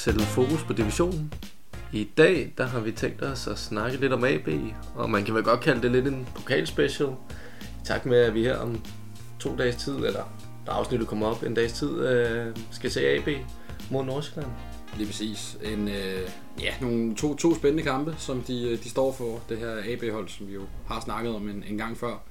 [0.00, 1.34] sætte Fokus på Divisionen.
[1.92, 4.48] I dag der har vi tænkt os at snakke lidt om AB,
[4.94, 7.08] og man kan vel godt kalde det lidt en pokalspecial.
[7.84, 8.80] Tak med, at vi her om
[9.40, 10.32] to dages tid, eller
[10.66, 13.28] der afsnittet kommer op en dags tid, øh, skal se AB
[13.90, 14.52] mod Nordsjælland.
[14.96, 15.58] Lige præcis.
[15.64, 19.40] En, øh, ja, nogle to, to spændende kampe, som de, øh, de står for.
[19.48, 22.22] Det her AB-hold, som vi jo har snakket om en, en gang før.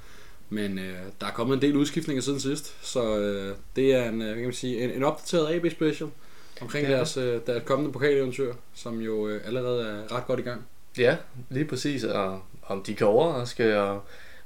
[0.49, 4.21] Men øh, der er kommet en del udskiftninger siden sidst, så øh, det er en,
[4.21, 6.09] øh, kan man sige, en, en opdateret AB-special
[6.61, 6.93] omkring Ja.
[6.93, 10.61] deres, øh, deres kommende pokaleventyr, som jo øh, allerede er ret godt i gang.
[10.97, 11.17] Ja,
[11.49, 14.01] lige præcis, og om de kan overraske, og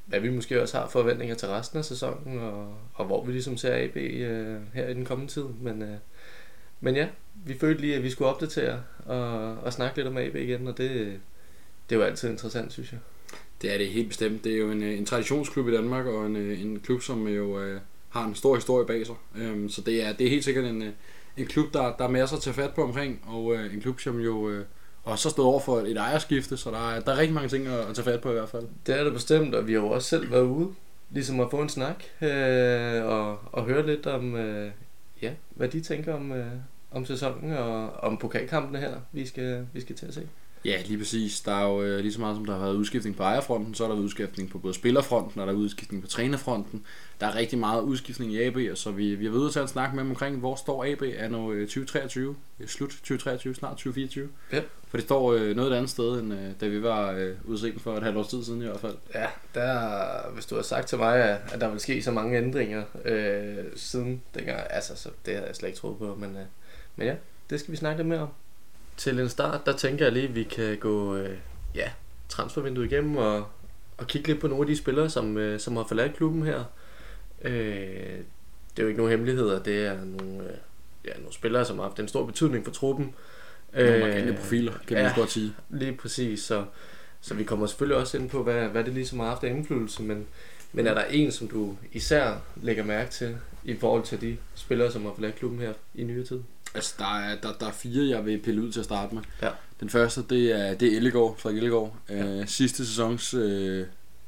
[0.05, 3.57] hvad vi måske også har forventninger til resten af sæsonen, og, og hvor vi ligesom
[3.57, 5.44] ser AB øh, her i den kommende tid.
[5.62, 5.96] Men, øh,
[6.82, 7.07] men ja,
[7.46, 10.77] vi følte lige, at vi skulle opdatere og, og snakke lidt om AB igen, og
[10.77, 10.90] det,
[11.90, 12.99] det er jo altid interessant, synes jeg.
[13.62, 14.43] Det er det helt bestemt.
[14.43, 17.27] Det er jo en, øh, en traditionsklub i Danmark, og en, øh, en klub, som
[17.27, 17.79] jo øh,
[18.10, 19.16] har en stor historie bag sig.
[19.38, 20.84] Øhm, så det er, det er helt sikkert en,
[21.37, 23.99] en klub, der, der er masser at tage fat på omkring, og øh, en klub,
[23.99, 24.65] som jo øh,
[25.03, 27.67] også har stået over for et ejerskifte, så der er, der er rigtig mange ting
[27.67, 28.67] at, at tage fat på i hvert fald.
[28.87, 30.70] Det er det bestemt, og vi har jo også selv været ude,
[31.09, 34.71] ligesom at få en snak, øh, og, og høre lidt om, øh,
[35.21, 36.48] ja, hvad de tænker om, øh,
[36.91, 40.27] om sæsonen, og om pokalkampene her, vi skal, vi skal til at se.
[40.66, 41.42] Ja, lige præcis.
[41.42, 43.84] Der er jo øh, lige så meget som der har været udskiftning på ejerfronten, så
[43.84, 46.86] er der udskiftning på både spillerfronten, og der er udskiftning på trænerfronten.
[47.20, 49.70] Der er rigtig meget udskiftning i AB, og så vi, vi har ude til at
[49.70, 53.72] snakke med dem omkring, hvor står AB er nu øh, 2023, øh, slut 2023, snart
[53.72, 54.30] 2024.
[54.52, 54.62] Ja.
[54.88, 57.82] For det står øh, noget et andet sted, end øh, da vi var øh, udset
[57.82, 58.96] for et halvt års tid siden i hvert fald.
[59.14, 62.38] Ja, der, hvis du har sagt til mig, at, at der vil ske så mange
[62.38, 66.44] ændringer øh, siden dengang, altså, så det havde jeg slet ikke troet på, men, øh,
[66.96, 67.16] men ja,
[67.50, 68.30] det skal vi snakke lidt mere om.
[68.97, 71.38] Til en start, der tænker jeg lige, at vi kan gå øh,
[71.75, 71.91] ja,
[72.29, 73.47] transfervinduet igennem og,
[73.97, 76.63] og kigge lidt på nogle af de spillere, som, øh, som har forladt klubben her.
[77.41, 77.53] Øh,
[78.72, 80.57] det er jo ikke nogen hemmeligheder, det er nogle, øh,
[81.06, 83.16] ja, nogle spillere, som har haft en stor betydning for truppen.
[83.73, 85.13] Nogle markante profiler, kan man ja.
[85.16, 85.53] godt sige.
[85.69, 86.66] Lige præcis, så,
[87.22, 90.03] så vi kommer selvfølgelig også ind på, hvad, hvad det ligesom har haft af indflydelse,
[90.03, 90.28] men,
[90.73, 94.91] men er der en, som du især lægger mærke til i forhold til de spillere,
[94.91, 96.40] som har forladt klubben her i nyere tid?
[96.73, 99.23] Altså, der er, der, der er fire, jeg vil pille ud til at starte med.
[99.41, 99.50] Ja.
[99.79, 101.95] Den første, det er, det er Ellegaard, Frederik Ellegaard.
[102.09, 102.25] Ja.
[102.39, 103.85] Øh, sidste sæsons, øh,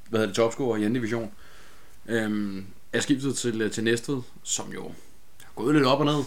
[0.09, 1.31] hvad hedder det, topscorer i anden division.
[2.07, 4.83] Øhm, er skiftet til, til Næstved, som jo
[5.43, 6.23] har gået lidt op og ned.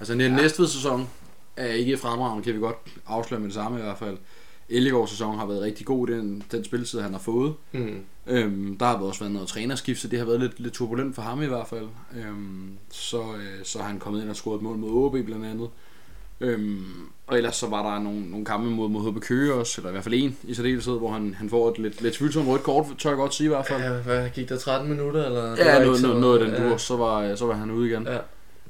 [0.00, 0.26] Altså, en Ja.
[0.26, 0.36] ja.
[0.36, 1.08] Næstved-sæson
[1.56, 4.18] er ikke fremragende, kan vi godt afsløre med det samme i hvert fald.
[4.68, 7.54] Ellegaards sæson har været rigtig god, den, den spilletid, han har fået.
[7.72, 8.04] Mm.
[8.26, 11.22] Øhm, der har også været noget trænerskift, så det har været lidt, lidt turbulent for
[11.22, 11.88] ham i hvert fald.
[12.16, 15.46] Øhm, så, øh, så har han kommet ind og scoret et mål mod OB blandt
[15.46, 15.68] andet.
[16.40, 16.84] Øhm,
[17.26, 19.92] og ellers så var der nogle, nogle kampe mod, mod HB Køge også, eller i
[19.92, 22.86] hvert fald en i særdeleshed, hvor han, han får et lidt, lidt tvivlsomt rødt kort,
[22.98, 23.82] tør jeg godt sige i hvert fald.
[23.82, 25.24] Ja, hvad gik der 13 minutter?
[25.24, 25.56] Eller?
[25.56, 26.68] Ja, noget, noget, noget af den ja.
[26.68, 28.06] dur, så var, så var han ude igen.
[28.06, 28.18] Ja.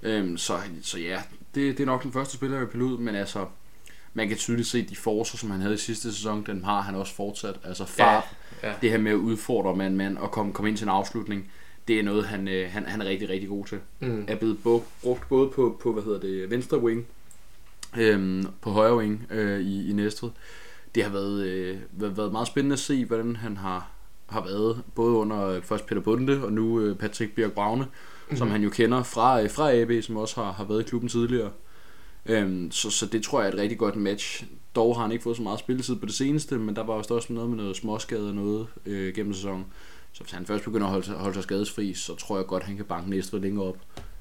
[0.02, 1.22] Øhm, så, så ja,
[1.54, 3.46] det, det er nok den første spiller, jeg vil pille ud, men altså,
[4.14, 6.94] man kan tydeligt se, de forser, som han havde i sidste sæson, den har han
[6.94, 7.54] også fortsat.
[7.64, 8.24] Altså fart,
[8.62, 8.72] Ja.
[8.82, 11.50] det her med at udfordre mand mand og komme, komme ind til en afslutning,
[11.88, 13.78] det er noget, han, øh, han, han er rigtig, rigtig god til.
[14.00, 14.24] Mm.
[14.28, 17.06] Er blevet bo, brugt både på, på, hvad hedder det, venstre wing,
[17.98, 20.30] øhm, på højre wing øh, i, i Næstved.
[20.94, 23.90] Det har været, øh, været, været meget spændende at se, hvordan han har,
[24.26, 28.36] har været, både under øh, først Peter Bunde og nu øh, Patrick Bjørk Braune, mm-hmm.
[28.36, 31.08] som han jo kender fra, øh, fra AB, som også har, har været i klubben
[31.08, 31.50] tidligere.
[32.26, 34.44] Øhm, så, så det tror jeg er et rigtig godt match.
[34.74, 37.14] Dog har han ikke fået så meget spilletid på det seneste, men der var også
[37.14, 39.66] også noget med noget småskade og noget øh, gennem sæsonen.
[40.12, 42.62] Så hvis han først begynder at holde, sig- holde sig skadesfri, så tror jeg godt,
[42.62, 43.76] han kan banke Næstved længere op.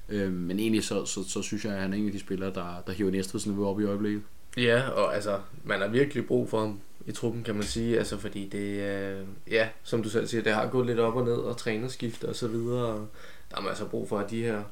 [0.08, 2.54] Øhm, men egentlig så, så, så, synes jeg, at han er en af de spillere,
[2.54, 4.22] der, der hiver Næstveds niveau op i øjeblikket.
[4.56, 8.18] Ja, og altså, man har virkelig brug for ham i truppen, kan man sige, altså
[8.18, 11.32] fordi det, øh, ja, som du selv siger, det har gået lidt op og ned,
[11.32, 13.08] og trænerskifte og så videre, og
[13.50, 14.62] der er altså brug for, at de her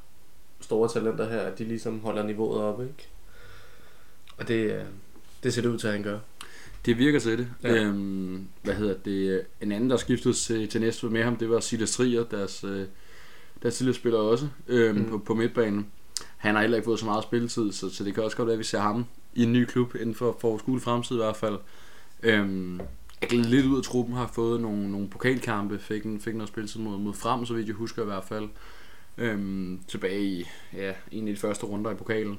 [0.61, 3.09] store talenter her, at de ligesom holder niveauet op, ikke?
[4.41, 4.83] Og det, øh,
[5.43, 6.19] det ser det ud til, at han gør.
[6.87, 7.49] Det virker til det.
[7.63, 7.75] Ja.
[7.85, 9.43] Øhm, hvad hedder det?
[9.61, 12.87] En anden, der skiftede til, til Næstved med ham, det var Silas Trier, deres, øh,
[13.63, 15.09] deres tidligere spiller også øhm, Mm.
[15.11, 15.87] på, på midtbanen.
[16.37, 18.53] Han har heller ikke fået så meget spilletid, så, så det kan også godt være,
[18.53, 19.05] at vi ser ham
[19.35, 21.59] i en ny klub inden for, for skole fremtid i hvert fald.
[22.23, 22.81] Øhm,
[23.31, 26.99] lidt ud af truppen, har fået nogle, nogle pokalkampe, fik, en, fik noget spilletid mod,
[26.99, 28.49] mod frem, så vidt jeg husker i hvert fald.
[29.19, 30.45] Øhm, tilbage i
[30.77, 32.39] ja, en af de første runder i pokalen.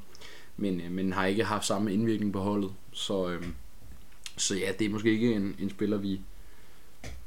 [0.61, 2.71] Men, øh, men har ikke haft samme indvirkning på holdet.
[2.91, 3.53] Så, øhm,
[4.37, 6.21] så ja, det er måske ikke en, en spiller, vi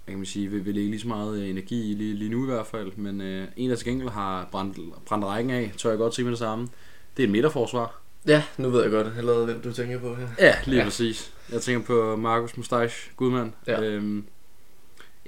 [0.09, 2.43] kan man sige, vil, vil lægge lige så meget øh, energi i lige, lige nu
[2.43, 2.93] i hvert fald.
[2.97, 6.25] Men øh, en, der til gengæld har brændt, brændt rækken af, tør jeg godt sige
[6.25, 6.69] med det samme.
[7.17, 8.01] Det er et midterforsvar.
[8.27, 10.29] Ja, nu ved jeg godt allerede, hvem du tænker på her.
[10.39, 10.85] Ja, lige Ja.
[10.85, 11.33] præcis.
[11.53, 13.53] Jeg tænker på Markus Mustache Gudmand.
[13.67, 13.83] Ja.
[13.83, 14.25] Øhm,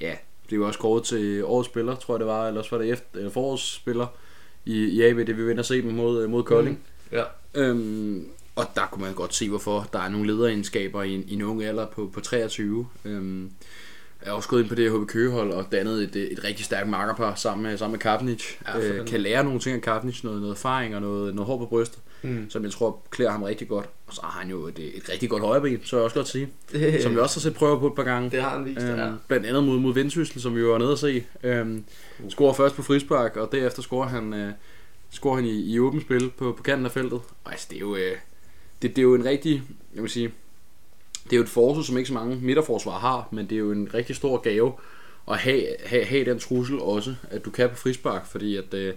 [0.01, 0.15] ja,
[0.45, 2.83] det er jo også kåret til årets spiller, tror jeg det var, eller også var
[2.83, 4.07] det efter, eller forårets spiller
[4.65, 6.81] i, i AB, det vi vinder se dem mod, øh, mod Kolding.
[7.13, 7.23] Ja.
[7.57, 11.35] Øhm, og der kunne man godt se, hvorfor der er nogle lederegenskaber i en, i
[11.35, 12.87] en ung alder på, på 23.
[13.05, 13.51] Øhm,
[14.23, 16.89] jeg har også gået ind på det HB Køgehold og dannet et, et rigtig stærkt
[16.89, 18.43] markerpar sammen med, sammen med Kapnic.
[18.69, 21.47] Ja, Ja, øh, kan lære nogle ting af Kapnic, noget, noget erfaring og noget, noget
[21.47, 22.51] hår på brystet, Mm.
[22.51, 23.87] som jeg tror klæder ham rigtig godt.
[24.07, 26.49] Og så har han jo et, et rigtig godt højreben, så jeg også godt sige.
[27.03, 28.31] Som vi også har set prøver på et par gange.
[28.31, 29.07] det har han vist, ja.
[29.07, 31.25] Øhm, blandt andet mod, mod Vendsyssel, som vi jo var nede at se.
[31.43, 31.85] Øhm,
[32.29, 34.53] scorer først på frispark, og derefter scorer han, øh,
[35.11, 37.21] scorer han i, i åbent spil på, på kanten af feltet.
[37.45, 38.17] Og altså, det er jo, øh,
[38.83, 39.63] det, det er jo en rigtig,
[39.95, 40.31] jeg vil sige,
[41.25, 43.73] det er jo et forsvar, som ikke så mange midterforsvar har, men det er jo
[43.73, 44.73] en rigtig stor gave
[45.31, 48.95] at have, have, have den trussel også, at du kan på frispark, fordi at øh,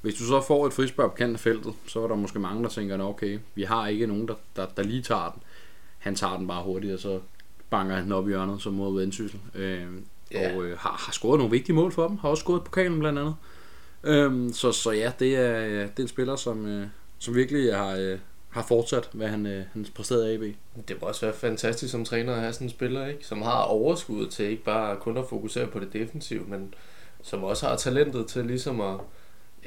[0.00, 2.62] hvis du så får et frispark på kanten af feltet, så er der måske mange,
[2.62, 5.42] der tænker, "Nå, okay, vi har ikke nogen, der, der, der lige tager den.
[5.98, 7.20] Han tager den bare hurtigt, og så
[7.70, 9.40] banker han den op i hjørnet, som mod Vendsyssel.
[9.54, 9.82] Øh,
[10.32, 10.56] Ja.
[10.56, 12.18] Og øh, har, har scoret nogle vigtige mål for dem.
[12.18, 13.34] Har også scoret pokalen blandt andet.
[14.06, 16.86] Øhm, så, så ja, det er, øh, det er en spiller, som, øh,
[17.18, 18.18] som virkelig har, øh,
[18.48, 20.42] har fortsat, hvad han, øh, han præsterede af AB.
[20.88, 23.26] Det må også være fantastisk som træner at have sådan en spiller, ikke?
[23.26, 26.74] som har overskud til ikke bare kun at fokusere på det defensive, men
[27.22, 28.96] som også har talentet til ligesom at,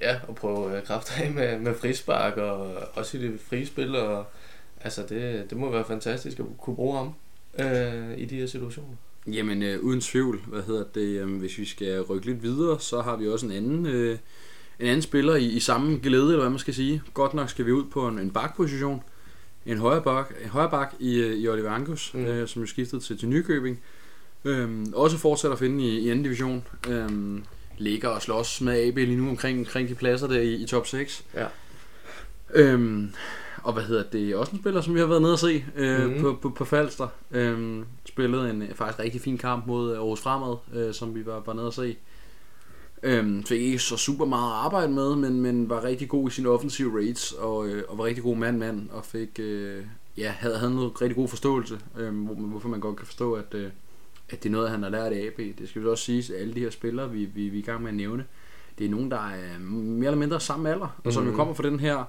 [0.01, 3.95] ja, at prøve øh, kræfter af med, med frispark og også i det frie spil.
[3.95, 4.25] Og,
[4.81, 7.13] altså det, det må være fantastisk at kunne bruge ham
[7.59, 8.95] øh, i de her situationer.
[9.34, 13.02] Jamen, øh, uden tvivl, hvad hedder det, øh, hvis vi skal rykke lidt videre, så
[13.02, 14.18] har vi også en anden, øh,
[14.80, 17.02] en anden spiller i, i samme glæde, eller hvad man skal sige.
[17.14, 19.04] Godt nok skal vi ud på en, en bakposition.
[19.66, 22.26] En højre bak, en højre bak i, øh, i Oliver Angus, Mm.
[22.26, 23.80] øh, som jo skiftede til, til Nykøbing.
[24.46, 26.64] Øhm, også fortsætter at finde i, i anden division.
[26.90, 27.44] Øhm,
[27.78, 30.88] ligger og slås med AB lige nu omkring, omkring de pladser der i, i top
[30.88, 31.25] 6.
[31.34, 31.46] Ja.
[32.54, 33.12] Øhm,
[33.64, 34.36] og hvad hedder det?
[34.36, 36.22] Også en spiller, som vi har været nede at se øh, mm.
[36.22, 37.08] på, på, på Falster.
[37.32, 41.26] Øhm, spillede en øh, faktisk rigtig fin kamp mod øh, Aarhus Fremad, øh, som vi
[41.26, 41.96] var, var nede at se.
[43.04, 46.32] Øhm, fik ikke så super meget at arbejde med, men, men var rigtig god i
[46.32, 49.84] sine offensive rates, og, øh, og var rigtig god mand-mand, og fik, øh,
[50.18, 53.54] ja, havde, havde noget rigtig god forståelse, øh, hvor, hvorfor man godt kan forstå, at,
[53.54, 53.70] øh,
[54.30, 55.38] at det er noget, han har lært af AB.
[55.60, 57.66] Det skal vi også sige, at alle de her spillere, vi, vi, vi er i
[57.66, 58.26] gang med at nævne,
[58.80, 61.38] det er nogen, der er mere eller mindre samme alder, og som jo Mhm.
[61.38, 62.04] kommer fra den her,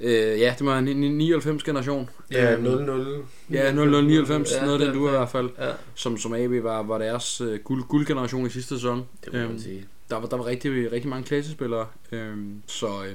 [0.00, 2.10] øh, ja, det var en 99 generation.
[2.30, 3.24] Ja, Øhm, 0-0.
[3.50, 6.82] Ja, 0099, Ja, noget af den du i hvert fald, Ja, som, som AB var,
[6.82, 9.04] var deres øh, guld, guldgeneration i sidste sæson.
[9.24, 9.84] det må man Øhm, sige.
[10.10, 13.14] der var, der var rigtig, rigtig mange klassespillere, øhm, så, øh,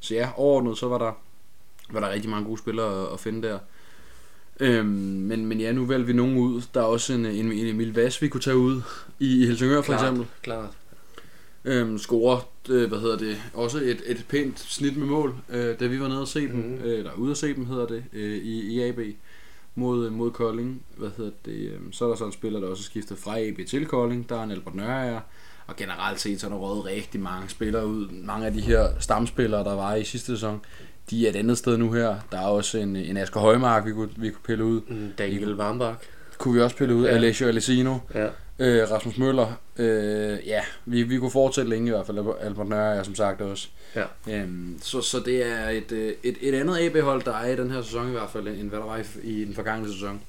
[0.00, 1.12] så ja, overordnet så var der,
[1.90, 3.58] var der rigtig mange gode spillere at, at finde der.
[4.60, 6.62] Øhm, men, men ja, nu vælger vi nogen ud.
[6.74, 8.80] Der er også en, en, en Emil Vass, vi kunne tage ud
[9.18, 10.26] i, i Helsingør for Klart, eksempel.
[10.42, 10.70] Klart.
[11.68, 15.86] Øhm, scorer, øh, hvad hedder det, også et, et pænt snit med mål, øh, da
[15.86, 16.78] vi var nede og se dem, Mhm.
[16.84, 18.98] øh, eller ude at se dem hedder det, øh, i, i AB
[19.74, 20.82] mod, mod Kolding.
[20.96, 23.40] Hvad hedder det, øh, så er der så en spiller, der også er skiftet fra
[23.40, 24.28] AB til Kolding.
[24.28, 25.20] Der er en Albert Nørager,
[25.66, 28.08] og generelt set så er der røget rigtig mange spillere ud.
[28.10, 30.60] Mange af de her stamspillere, der var i sidste sæson,
[31.10, 32.16] de er et andet sted nu her.
[32.32, 34.80] Der er også en, en Asger Højmark, vi kunne, vi kunne pille ud.
[34.88, 35.96] Mm, Daniel Warmbach.
[36.38, 37.04] Kunne vi også pille ud.
[37.04, 37.10] Ja.
[37.10, 37.98] Alessio Alessino.
[38.14, 38.28] Ja.
[38.58, 42.96] Øh, Rasmus Møller, øh, ja, vi, vi kunne fortsætte længe i hvert fald, Albert Nørre
[42.96, 43.68] er som sagt også.
[43.96, 44.04] Ja.
[44.30, 47.70] Øhm, så, så det er et, øh, et, et andet AB-hold, der er i den
[47.70, 50.20] her sæson i hvert fald, end hvad der var i, i den forgangne sæson.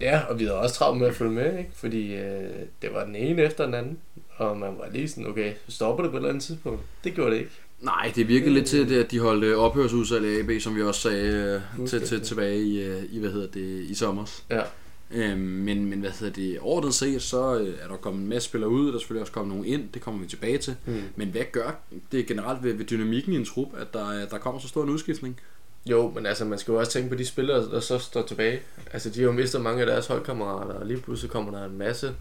[0.00, 1.70] Ja, og vi havde også travlt med at følge med, ikke?
[1.74, 2.50] Fordi øh,
[2.82, 3.98] det var den ene efter den anden.
[4.36, 6.82] Og man var lige sådan, okay, stopper det på et eller andet tidspunkt?
[7.04, 7.50] Det gjorde det ikke.
[7.80, 10.82] Nej, det virkede lidt til, det, at de holdt øh, ophørsudsalg af AB, som vi
[10.82, 14.40] også sagde øh, til, til, tilbage i, øh, i, hvad hedder det, i sommer.
[14.50, 14.62] Ja.
[15.10, 18.48] Øhm, men, men hvad hedder det, overordnet set, så øh, er der kommet en masse
[18.48, 20.76] spillere ud, der er selvfølgelig også kommet nogle ind, det kommer vi tilbage til.
[20.86, 21.02] Mm.
[21.16, 21.70] Men hvad gør
[22.12, 24.82] det generelt ved, ved dynamikken i en trup, at der, er- der kommer så stor
[24.82, 25.40] en udskiftning?
[25.86, 28.60] Jo, men altså, man skal jo også tænke på de spillere, der så står tilbage.
[28.92, 31.78] Altså, de har jo mistet mange af deres holdkammerater, og lige pludselig kommer der en
[31.78, 32.14] masse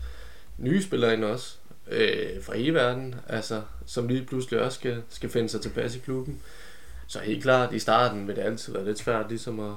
[0.57, 1.55] nye spillere ind også.
[1.91, 5.99] Øh, fra hele verden, altså, som lige pludselig også skal, skal finde sig tilpas i
[5.99, 6.39] klubben.
[7.07, 9.71] Så helt klart, i starten vil det altid være lidt svært ligesom at,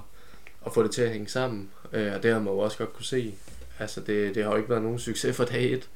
[0.67, 1.71] at få det til at hænge sammen.
[1.93, 3.35] Øh, og det har man jo også godt kunne se.
[3.79, 5.89] Altså, det, det har jo ikke været nogen succes for dag et.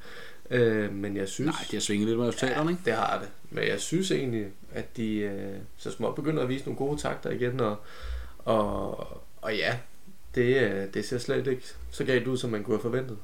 [0.51, 1.47] Øh, men jeg synes...
[1.47, 2.81] Nej, det har svinget lidt med resultaterne, ikke?
[2.85, 3.29] det har det.
[3.49, 7.29] Men jeg synes egentlig, at de øh, så småt begynder at vise nogle gode takter
[7.29, 7.75] igen, og,
[8.39, 8.97] og,
[9.41, 9.77] og ja,
[10.35, 13.17] det, øh, det ser slet ikke så galt ud, som man kunne have forventet.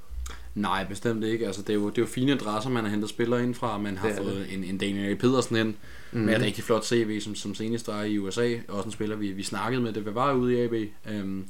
[0.56, 1.46] Nej, bestemt ikke.
[1.46, 3.78] Altså, det, er jo, det er jo fine adresser, man har hentet spillere ind fra.
[3.78, 5.74] Man har Det er fået en, en Daniel Pedersen ind
[6.12, 6.20] mm.
[6.20, 6.46] med et Mhm.
[6.46, 8.56] rigtig flot CV, som, som senest var i USA.
[8.68, 10.74] Også en spiller, vi, vi snakkede med, det var ude i AB.
[11.10, 11.46] Øhm,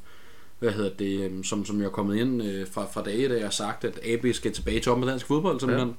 [0.62, 3.34] hvad hedder det, øhm, som, som jo er kommet ind øh, fra, fra dage, da
[3.34, 5.96] jeg har sagt, at AB skal tilbage til med dansk fodbold, simpelthen.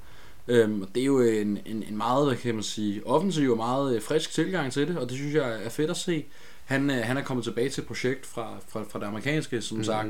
[0.47, 0.53] Ja.
[0.53, 3.57] Øhm, og det er jo en, en, en meget, hvad kan man sige, offensiv og
[3.57, 6.25] meget øh, frisk tilgang til det, og det synes jeg er fedt at se.
[6.65, 9.75] Han, øh, han er kommet tilbage til et projekt fra, fra, fra det amerikanske, som
[9.75, 9.85] mm-hmm.
[9.85, 10.07] sagt.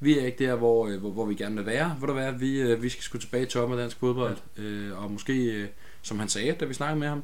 [0.00, 1.88] Vi er ikke der, hvor, øh, hvor, hvor vi gerne vil være.
[1.98, 4.36] Hvor der være, vi, øh, vi skal sgu tilbage til toppen af dansk fodbold.
[4.58, 4.62] Ja.
[4.62, 5.68] Øh, og måske, øh,
[6.02, 7.22] som han sagde, da vi snakkede med ham,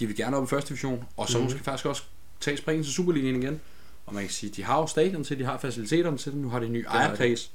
[0.00, 1.44] de vil gerne op i første division, og så mm-hmm.
[1.44, 1.52] Mhm.
[1.52, 2.02] måske faktisk også
[2.40, 3.60] tage springen til Superligaen igen.
[4.06, 6.48] Og man kan sige, de har jo stadion til, de har faciliteterne til det, nu
[6.48, 7.50] har de en ny ejerkreds,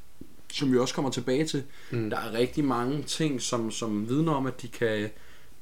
[0.53, 1.63] som vi også kommer tilbage til.
[1.91, 2.09] Mm.
[2.09, 5.09] Der er rigtig mange ting, som, som vidner om, at de kan,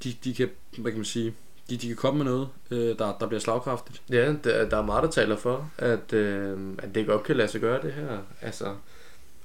[0.03, 1.34] de, de kan, hvad kan man sige,
[1.69, 4.01] de, de kan komme med noget, øh, der, der bliver slagkraftigt.
[4.10, 7.48] Ja, der, der er meget, der taler for, at, øh, at det godt kan lade
[7.48, 8.17] sig gøre det her.
[8.41, 8.75] Altså,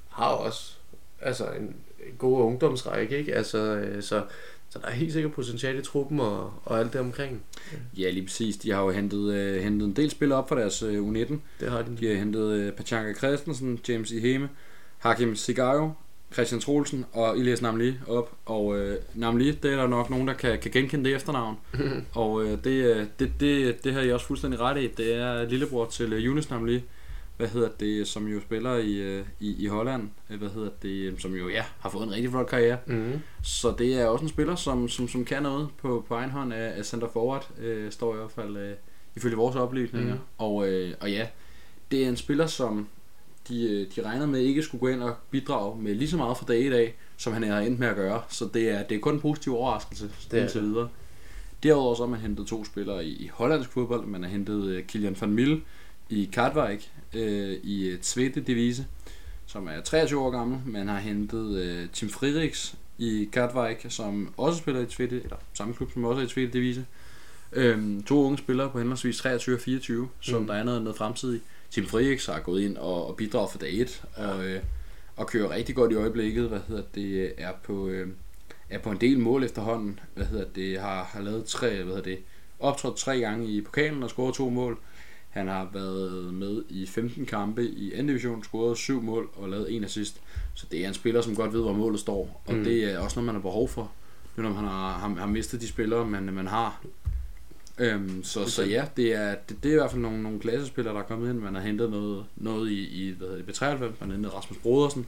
[0.09, 0.73] har også
[1.21, 1.63] altså, en,
[2.07, 3.35] en god ungdomsrække, ikke?
[3.35, 4.23] Altså, øh, så,
[4.75, 7.43] så der er helt sikkert potentiale i truppen og, og alt det omkring.
[7.97, 8.57] Ja, lige præcis.
[8.57, 11.35] De har jo hentet, øh, hentet en del spillere op for deres øh, U19.
[11.59, 11.97] Det har de.
[11.99, 14.49] De har hentet øh, Pachanka Christensen, James Iheme,
[14.97, 15.91] Hakim Sigayo,
[16.33, 18.31] Christian Troelsen og Elias Namli op.
[18.45, 21.57] Og øh, Namli, det er der nok nogen, der kan, kan genkende det efternavn.
[22.13, 24.87] og øh, det, øh, det, det, det har I også fuldstændig ret i.
[24.97, 26.83] Det er lillebror til øh, Yunus Namli,
[27.37, 30.89] hvad hedder det, som jo spiller i, øh, i, i Holland, øh, hvad hedder det,
[30.89, 32.77] øh, som jo ja, har fået en rigtig flot karriere.
[32.85, 33.13] Mm.
[33.43, 36.53] Så det er også en spiller, som, som, som kan noget på, på egen hånd
[36.53, 38.73] af, af center forward, øh, står i hvert fald øh,
[39.15, 40.13] ifølge vores oplysninger.
[40.13, 40.19] Mm.
[40.37, 41.27] Og, øh, og ja,
[41.91, 42.87] det er en spiller, som
[43.49, 46.45] de, de regner med ikke skulle gå ind og bidrage med lige så meget fra
[46.47, 48.21] dag i dag, som han er endt med at gøre.
[48.29, 50.89] Så det er, det er kun en positiv overraskelse Det indtil videre.
[51.63, 54.05] Derudover så har man hentet to spillere i, i hollandsk fodbold.
[54.05, 55.61] Man har hentet øh, Kilian van Mille
[56.09, 58.85] i Katwijk øh, i øh, Tvete Divise,
[59.45, 60.59] som er 23 år gammel.
[60.65, 65.73] Man har hentet øh, Tim Friedrichs i Katwijk, som også spiller i Tvete, eller samme
[65.73, 66.85] klub, som også er i Tvete Divise.
[67.53, 70.47] Øhm, to unge spillere på henholdsvis 23 og 24, som Mm.
[70.47, 71.39] der er noget, noget fremtid i.
[71.71, 74.61] Tim Friedrichs har gået ind og, og bidraget for dag 1, og, øh,
[75.15, 78.07] og kører rigtig godt i øjeblikket, hvad hedder det, er på, øh,
[78.69, 82.01] er på en del mål efterhånden, hvad hedder det, har, har lavet tre, hvad hedder
[82.01, 82.19] det,
[82.59, 84.79] optrådt tre gange i pokalen og scoret to mål.
[85.35, 89.75] Han har været med i 15 kampe i anden division, scoret syv mål og lavet
[89.75, 90.21] en assist.
[90.53, 92.63] Så det er en spiller, som godt ved, hvor målet står, og Mm.
[92.63, 93.91] det er også noget, man har behov for,
[94.35, 96.81] nu når man har, har, har mistet de spillere, man, man har.
[97.77, 100.93] Øhm, så, så ja, det er, det, det er i hvert fald nogle, nogle klassespillere,
[100.93, 101.39] der er kommet ind.
[101.39, 104.57] Man har hentet noget, noget i, i hvad hedder det, B93, man har hentet Rasmus
[104.57, 105.05] Brodersen,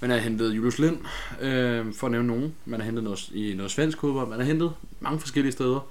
[0.00, 0.98] man har hentet Julius Lind,
[1.40, 2.54] øh, for at nævne nogen.
[2.64, 4.28] Man har hentet noget, i noget svensk fodbold.
[4.28, 5.88] Man har hentet mange forskellige steder.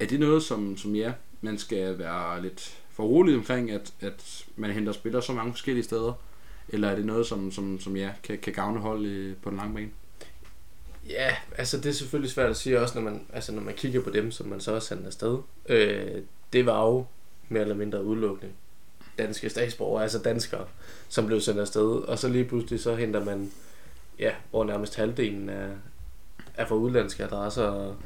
[0.00, 4.70] Er det noget, som, som ja, man skal være lidt forrolig omkring, at, at man
[4.70, 6.12] henter spillere så mange forskellige steder?
[6.68, 9.58] Eller er det noget, som, som, som ja, kan, kan gavne hold øh, på den
[9.58, 9.90] lange bane?
[11.08, 14.00] Ja, altså det er selvfølgelig svært at sige også, når man, altså når man kigger
[14.00, 15.38] på dem, som man så også sendte afsted.
[15.68, 16.22] Øh,
[16.52, 17.06] det var jo
[17.48, 18.52] mere eller mindre udelukkende
[19.18, 20.66] danske statsborgere, altså danskere,
[21.08, 21.86] som blev sendt afsted.
[21.86, 23.52] Og så lige pludselig så henter man,
[24.18, 25.68] ja, hvor nærmest halvdelen af,
[26.54, 27.96] er fra udlandske adresser og,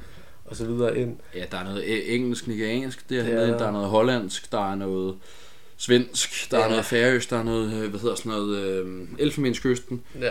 [0.50, 1.16] og så videre ind.
[1.34, 3.36] Ja, der er noget engelsk, nigeriansk, det er, Det ja.
[3.36, 5.16] er- der er noget hollandsk, der er noget
[5.76, 6.62] svensk, der ja.
[6.62, 6.66] Ja.
[6.66, 10.30] er noget færøsk, der er noget, øh, hvad hedder sådan noget, øh, Elfenbenskysten, Ja.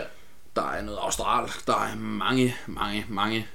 [0.56, 3.46] der er noget australsk, der er mange, mange, mange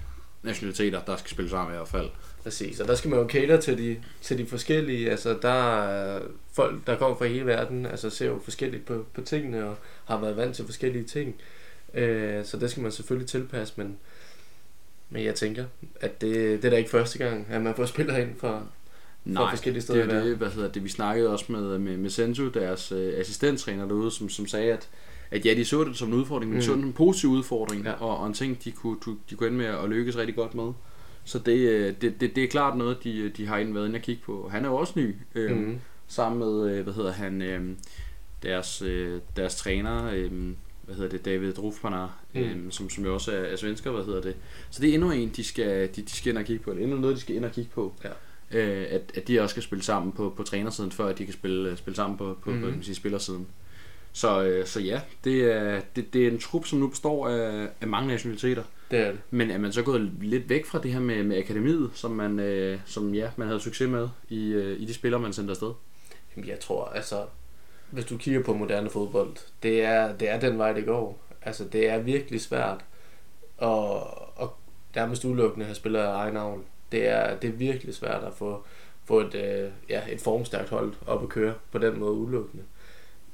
[0.43, 2.09] nationaliteter, der skal spille sammen i hvert fald.
[2.43, 6.21] Præcis, og der skal man jo cater til de, til de forskellige, altså der er
[6.53, 10.19] folk, der kommer fra hele verden, altså ser jo forskelligt på, på tingene og har
[10.19, 11.35] været vant til forskellige ting.
[11.93, 13.97] Øh, så det skal man selvfølgelig tilpasse, men,
[15.09, 15.65] men jeg tænker,
[16.01, 18.61] at det, det er da ikke første gang, at man får spillere ind fra,
[19.25, 20.27] Nej, forskellige det steder er jo verden.
[20.29, 24.11] det, hvad hedder det, vi snakkede også med, med, med Sensu, deres øh, assistenttræner derude,
[24.11, 24.89] som, som sagde, at,
[25.31, 26.77] at ja, de så det som en udfordring, men de så Mm.
[26.77, 27.91] det som en positiv udfordring, Ja.
[27.91, 30.55] og, og en ting, de kunne, de, de kunne ende med at lykkes rigtig godt
[30.55, 30.73] med.
[31.23, 34.01] Så det, øh, det, det, det er klart noget, de, de har været inde og
[34.01, 34.49] kigge på.
[34.51, 35.57] Han er jo også ny, øh, mm.
[35.63, 37.61] mm, sammen med, øh, hvad hedder han, øh,
[38.43, 40.31] deres, øh, deres træner, øh,
[40.83, 42.71] hvad hedder det, David Drufmanar, øh, Mm.
[42.71, 44.35] som, som jo også er, er svensker, hvad hedder det.
[44.69, 46.71] Så det er endnu en, de skal, de, de skal ind og kigge på.
[46.71, 47.93] Det er endnu noget, de skal ind og kigge på.
[48.03, 48.09] Ja.
[48.59, 51.33] Øh, at, at de også skal spille sammen på, på trænersiden, før at de kan
[51.33, 52.59] spille, øh, spille sammen på, på, mm.
[52.59, 53.47] På kan man sige, spillersiden.
[54.15, 57.67] Så, øh, så ja, det er, det, det er en trup, som nu består af,
[57.81, 58.63] af mange nationaliteter.
[58.91, 59.19] det er det.
[59.31, 62.39] Men er man så gået lidt væk fra det her med, med akademiet, som man,
[62.39, 65.71] øh, som, ja, man havde succes med i, øh, i de spillere, man sendte afsted?
[66.35, 67.23] Jamen, jeg tror, altså,
[67.93, 71.19] hvis du kigger på moderne fodbold, det er, det er den vej, det går.
[71.41, 72.85] Altså, det er virkelig svært
[73.61, 73.69] at,
[74.41, 74.47] at
[74.95, 76.63] nærmest udelukkende have spillere af egen navn.
[76.91, 78.63] Det er, det er virkelig svært at få,
[79.05, 82.63] få et, øh, ja, et formstærkt hold op at køre på den måde udelukkende.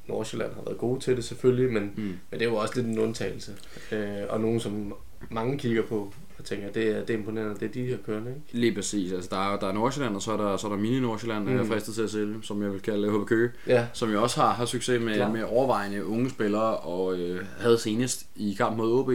[0.08, 2.02] Nordsjælland har været gode til det selvfølgelig, men, Mm.
[2.04, 3.56] men det er jo også lidt en undtagelse.
[3.92, 4.96] Øh, og nogen, som
[5.30, 8.30] mange kigger på og tænker, det er, det er imponerende, det er de her kørende,
[8.30, 8.42] ikke?
[8.52, 9.12] Lige præcis.
[9.14, 11.52] Altså, der, er, der er Nordsjælland, og så er der, så er der mini-Nordsjælland, mm.
[11.52, 14.22] jeg er fristet til at sælge, som jeg vil kalde HB Køge, Ja, som jo
[14.24, 15.32] også har, har succes med, Klar.
[15.32, 19.12] med overvejende unge spillere, og øh, havde senest i kamp mod OB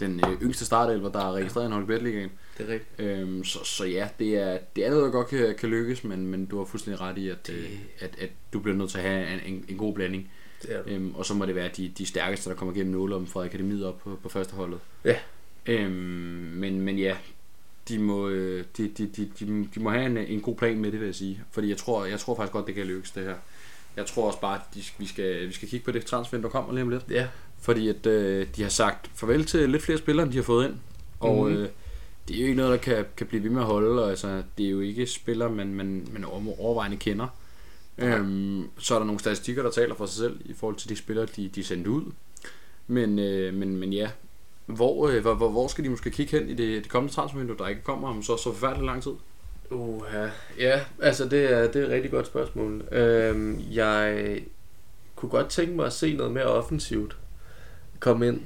[0.00, 2.30] den øh, yngste startelver, der er registreret i en Ligaen.
[2.58, 3.00] det er rigtigt.
[3.10, 6.26] Øhm, så, så ja, det er, det er noget, der godt kan, kan lykkes, men,
[6.26, 8.98] men du har fuldstændig ret i, at, Det- øh, at, at du bliver nødt til
[8.98, 10.30] at have en, en, en god blanding.
[10.62, 10.92] Det er det.
[10.92, 13.44] Øhm, og så må det være de, de stærkeste, der kommer gennem nåle om fra
[13.44, 14.78] akademiet op på, på første holdet.
[15.04, 15.16] Ja.
[15.66, 15.90] Øhm,
[16.54, 17.16] men, men ja,
[17.88, 20.92] de må, øh, de, de, de, de, de må have en, en god plan med
[20.92, 21.40] det, vil jeg sige.
[21.50, 23.34] Fordi jeg tror, jeg tror faktisk godt, det kan lykkes, det her.
[23.96, 26.48] jeg tror også bare, at de, vi, skal, vi skal kigge på det transfer, der
[26.48, 27.04] kommer lige om lidt.
[27.10, 27.28] Ja.
[27.60, 30.66] Fordi at øh, de har sagt farvel til lidt flere spillere, end de har fået
[30.68, 30.74] ind.
[31.20, 31.56] Og Mhm.
[31.56, 31.68] øh,
[32.28, 34.02] det er jo ikke noget, der kan, kan blive ved med at holde.
[34.04, 37.26] Og, altså, det er jo ikke spillere, man, man, man over- overvejende kender.
[37.96, 38.08] Nej.
[38.18, 40.96] Øhm, så er der nogle statistikker, der taler for sig selv i forhold til de
[40.96, 42.12] spillere, de, de sendte ud.
[42.86, 44.10] Men, øh, men, men ja,
[44.74, 47.56] hvor, øh, hvor, hvor, hvor skal de måske kigge hen i det, det kommende transfervindue,
[47.58, 49.12] der ikke kommer om så, så forfærdelig lang tid?
[49.70, 50.28] Uh, ja.
[50.58, 52.82] ja, altså det er, det er et rigtig godt spørgsmål.
[52.92, 54.38] Øhm, jeg
[55.16, 57.16] kunne godt tænke mig at se noget mere offensivt
[58.00, 58.40] komme ind.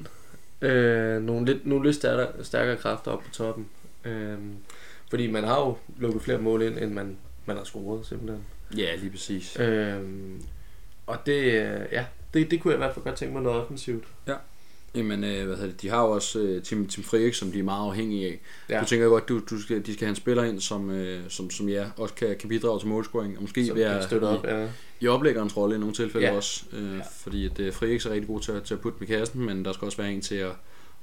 [0.62, 3.68] Øh, nogle, lidt, nogle lidt stærkere, stærkere kræfter op på toppen.
[4.04, 4.56] Øhm,
[5.10, 7.16] fordi man har jo lukket flere mål ind, end man,
[7.46, 8.44] man har scoret simpelthen.
[8.76, 9.60] Ja, lige præcis.
[9.60, 10.42] Øhm,
[11.06, 13.62] og det, øh, ja, det, det kunne jeg i hvert fald godt tænke mig noget
[13.62, 14.04] offensivt.
[14.96, 17.58] Jamen, øh, hvad hedder det, de har jo også øh, Tim, Tim Frederik, som de
[17.58, 18.40] er meget afhængige af.
[18.68, 18.80] Ja.
[18.80, 21.50] Du tænker godt, du, du skal, de skal have en spiller ind, som, øh, som,
[21.50, 24.48] som ja, også kan, kan bidrage til målscoring, og måske Som være støtte op, i,
[24.48, 24.68] ja.
[25.00, 26.32] i oplæggerens rolle i nogle tilfælde Ja.
[26.36, 26.64] også.
[26.72, 27.00] Øh, Ja.
[27.20, 29.64] Fordi at, øh, Frederik er rigtig god til, at- til at putte med kassen, men
[29.64, 30.52] der skal også være en til at,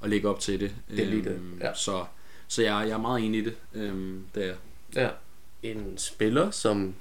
[0.03, 0.71] at lægge op til det.
[0.91, 1.73] Det er lige det, Øhm, ja.
[1.75, 2.03] Så,
[2.47, 3.53] så jeg, jeg er meget enig i det.
[3.73, 4.53] Øhm, det er.
[5.01, 5.09] Ja.
[5.63, 6.93] En spiller, som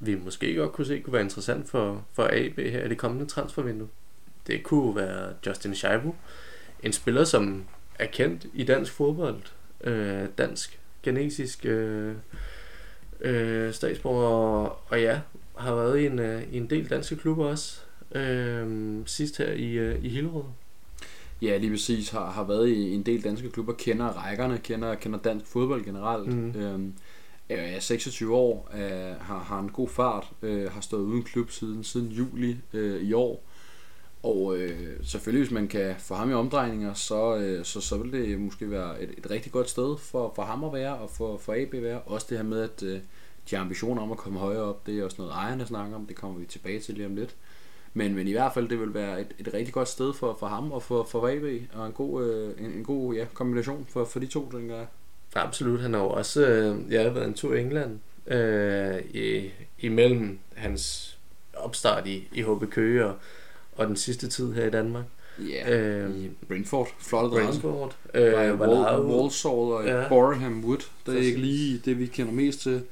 [0.00, 3.26] vi måske godt kunne se kunne være interessant for, for AB her i det kommende
[3.26, 3.88] transfervindue.
[4.46, 6.14] Det kunne være Justin Scheibo.
[6.82, 7.64] En spiller, som
[7.98, 9.42] er kendt i dansk fodbold.
[9.84, 12.14] Øh, dansk, genetisk øh,
[13.20, 14.28] øh, statsborger.
[14.28, 15.20] Og, og ja,
[15.56, 17.80] har været i en, øh, i en del danske klubber også.
[18.14, 20.44] Øh, sidst her i, øh, i Hillerød.
[21.42, 22.10] Ja, lige præcis.
[22.10, 26.28] Har, har været i en del danske klubber, kender rækkerne, kender, kender dansk fodbold generelt.
[26.28, 26.60] Mhm.
[26.60, 26.94] Øhm,
[27.48, 31.84] er 26 år, er, har, har en god fart, øh, har stået uden klub siden,
[31.84, 33.44] siden juli øh, i år.
[34.22, 38.12] Og øh, selvfølgelig, hvis man kan få ham i omdrejninger, så, øh, så, så vil
[38.12, 41.36] det måske være et, et rigtig godt sted for, for ham at være, og for,
[41.36, 42.00] for AB at være.
[42.00, 43.00] Også det her med, at øh,
[43.50, 46.06] de har ambitioner om at komme højere op, det er også noget ejerne snakker om,
[46.06, 47.34] det kommer vi tilbage til lige om lidt.
[47.94, 50.46] Men, men i hvert fald, det vil være et, et rigtig godt sted for, for
[50.46, 54.04] ham og for, for AB, og en god, øh, en, en god ja, kombination for,
[54.04, 54.86] for de to, den jeg.
[55.34, 60.38] Absolut, han har jo også øh, ja, været en tur i England øh, i, imellem
[60.54, 61.16] hans
[61.54, 63.14] opstart i, i HB Køge og,
[63.82, 65.04] og den sidste tid her i Danmark.
[65.38, 66.88] Ja, Øhm, i Brentford.
[66.98, 67.30] Flot.
[67.30, 70.08] Brentford, Øh, øh, Valao, Walsall og Ja.
[70.08, 70.78] Boreham Wood.
[71.06, 72.82] Det er ikke lige det, vi kender mest til.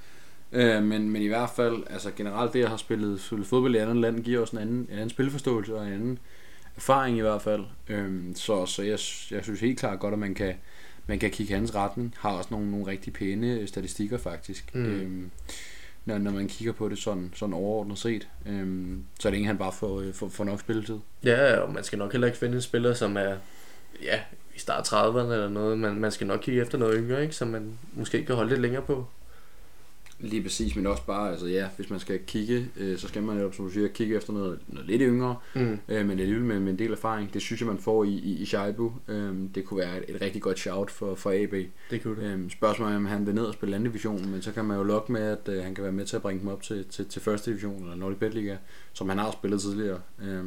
[0.53, 3.79] Øh, men, men i hvert fald, altså generelt det at have spillet, spillet fodbold i
[3.79, 6.19] andet land, giver os en anden, en anden spilforståelse og en anden
[6.77, 7.63] erfaring i hvert fald.
[7.89, 8.99] Øhm, så så jeg,
[9.37, 10.55] jeg synes helt klart godt, at man kan,
[11.07, 12.15] man kan kigge hans retning.
[12.19, 14.75] Har også nogle, nogle rigtig pæne statistikker faktisk.
[14.75, 14.85] Mm.
[14.85, 15.31] Øhm,
[16.05, 18.29] når, når man kigger på det sådan, sådan overordnet set.
[18.47, 20.99] Øhm, så er det ikke, han bare får, øh, får, får nok spilletid.
[21.25, 23.35] Ja, og man skal nok heller ikke finde en spiller, som er
[24.03, 24.21] ja,
[24.57, 25.79] i start 30'erne eller noget.
[25.79, 27.35] Man, man skal nok kigge efter noget yngre, ikke?
[27.35, 29.07] som man måske kan holde lidt længere på.
[30.23, 33.41] Lige præcis, men også bare, altså ja, hvis man skal kigge, øh, så skal man
[33.41, 35.79] jo, som du siger, kigge efter noget, noget lidt yngre, Mm.
[35.89, 37.35] øh, men alligevel med, med en del erfaring.
[37.35, 38.93] Det synes jeg, man får i, i, i Shaibu.
[39.09, 41.55] Øh, det kunne være et, et rigtig godt shout for, for AB.
[41.91, 42.33] Det kunne det.
[42.39, 44.77] Øh, spørgsmålet er, om han vil ned og spille anden division, men så kan man
[44.77, 46.85] jo lokke med, at øh, han kan være med til at bringe dem op til,
[46.91, 48.57] til, til første division, eller Nordic Bet Liga,
[48.93, 50.01] som han har spillet tidligere.
[50.23, 50.45] Øh,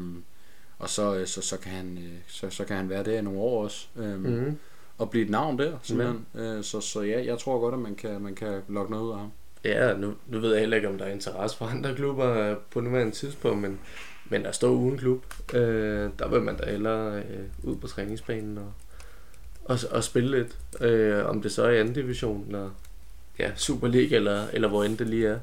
[0.80, 3.22] og så, øh, så, så, kan han, øh, så, så kan han være der i
[3.22, 3.88] nogle år også.
[3.98, 4.58] Øh, Mm.
[4.98, 6.26] Og blive et navn der, simpelthen.
[6.36, 9.12] Øh, så, så ja, jeg tror godt, at man kan, man kan lokke noget ud
[9.12, 9.30] af ham.
[9.64, 12.58] Ja, nu, nu ved jeg heller ikke, om der er interesse for andre klubber øh,
[12.72, 13.80] på nuværende tidspunkt, men,
[14.26, 18.58] men at stå uden klub, øh, der vil man da hellere øh, ud på træningsbanen
[18.58, 18.74] og,
[19.66, 20.82] og, og spille lidt.
[20.82, 22.70] Øh, om det så er i anden division, eller
[23.40, 25.40] ja, Superliga, eller, eller hvor end det lige er.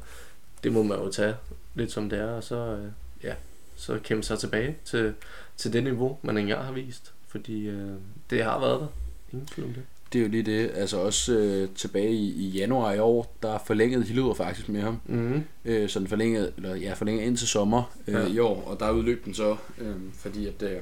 [0.64, 1.37] Det må man jo tage
[1.74, 3.35] lidt som det er, og så, øh, ja,
[3.76, 5.14] så kæmpe sig tilbage til,
[5.56, 7.12] til det niveau, man engang har vist.
[7.28, 7.92] Fordi øh,
[8.30, 8.87] det har været der.
[9.33, 9.83] Ingen tvivl om det.
[10.12, 10.70] Det er jo lige det.
[10.74, 15.00] Altså også øh, tilbage i, i januar i år, der forlængede Hillerød faktisk med ham.
[15.06, 15.42] Mm-hmm.
[15.64, 18.26] Øh, så den forlængede, eller ja, forlængede ind til sommer øh, Ja.
[18.26, 20.76] i år, og der udløb den så, øh, fordi at, øh,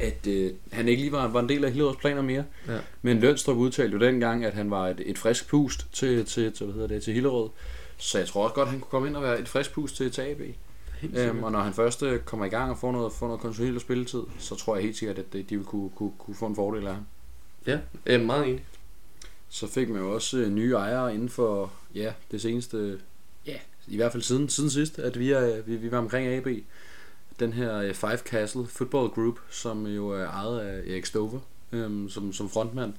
[0.00, 2.44] at øh, han ikke lige var, var en del af Hillerøds planer mere.
[2.68, 2.78] Ja.
[3.02, 6.66] Men Lønstrup udtalte jo dengang, at han var et, et frisk pust til, til, til,
[6.66, 7.48] hvad hedder det, til Hillerød.
[7.96, 10.10] Så jeg tror også godt, han kunne komme ind og være et frisk pust til,
[10.10, 10.40] til AB.
[11.16, 13.80] Øhm, og når han først øh, kommer i gang og får noget, får noget konsolideret
[13.80, 16.86] spilletid, så tror jeg helt sikkert, at de vil kunne, kunne, kunne få en fordel
[16.86, 17.04] af ham.
[17.66, 18.64] Ja, jeg er meget enig.
[19.48, 23.00] Så fik man jo også øh, nye ejere inden for ja, det seneste,
[23.46, 23.56] ja,
[23.88, 26.46] i hvert fald siden, siden sidst, at vi, er, vi, vi var omkring AB.
[27.40, 31.40] Den her øh, Five Castle Football Group, som jo er ejet af Erik Stover
[31.72, 32.92] øhm, som, som frontmand.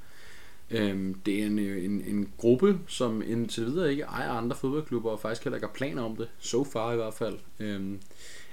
[0.71, 5.09] Øhm, det er en, øh, en, en gruppe, som indtil videre ikke ejer andre fodboldklubber,
[5.09, 7.39] og faktisk heller ikke har planer om det, so far i hvert fald.
[7.59, 7.99] Øhm,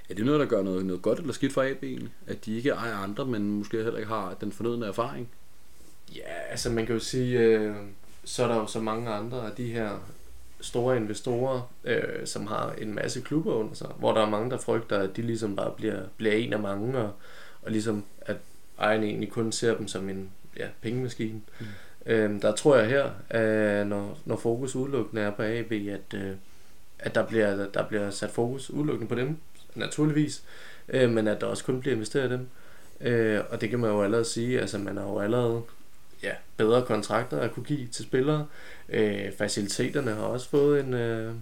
[0.09, 2.11] er det noget, der gør noget, noget godt eller skidt for AB egentlig?
[2.27, 5.29] At de ikke ejer andre, men måske heller ikke har den fornødne erfaring?
[6.15, 7.75] Ja, altså man kan jo sige, øh,
[8.23, 9.89] så er der jo så mange andre af de her
[10.61, 14.57] store investorer, øh, som har en masse klubber under sig, hvor der er mange, der
[14.57, 17.11] frygter, at de ligesom bare bliver, bliver en af mange, og,
[17.61, 18.37] og ligesom at
[18.79, 21.41] ejerne egentlig kun ser dem som en ja, pengemaskine.
[21.59, 21.65] Mm.
[22.05, 26.31] Øh, der tror jeg her, at når, når fokus udelukkende er på AB, at, øh,
[26.99, 29.37] at der, bliver, der bliver sat fokus udelukkende på dem,
[29.75, 30.43] naturligvis,
[30.89, 32.47] øh, men at der også kun bliver investeret i dem.
[33.01, 35.61] Øh, og det kan man jo allerede sige, altså man har jo allerede
[36.23, 38.45] ja, bedre kontrakter at kunne give til spillere.
[38.89, 41.33] Øh, faciliteterne har også fået en, øh,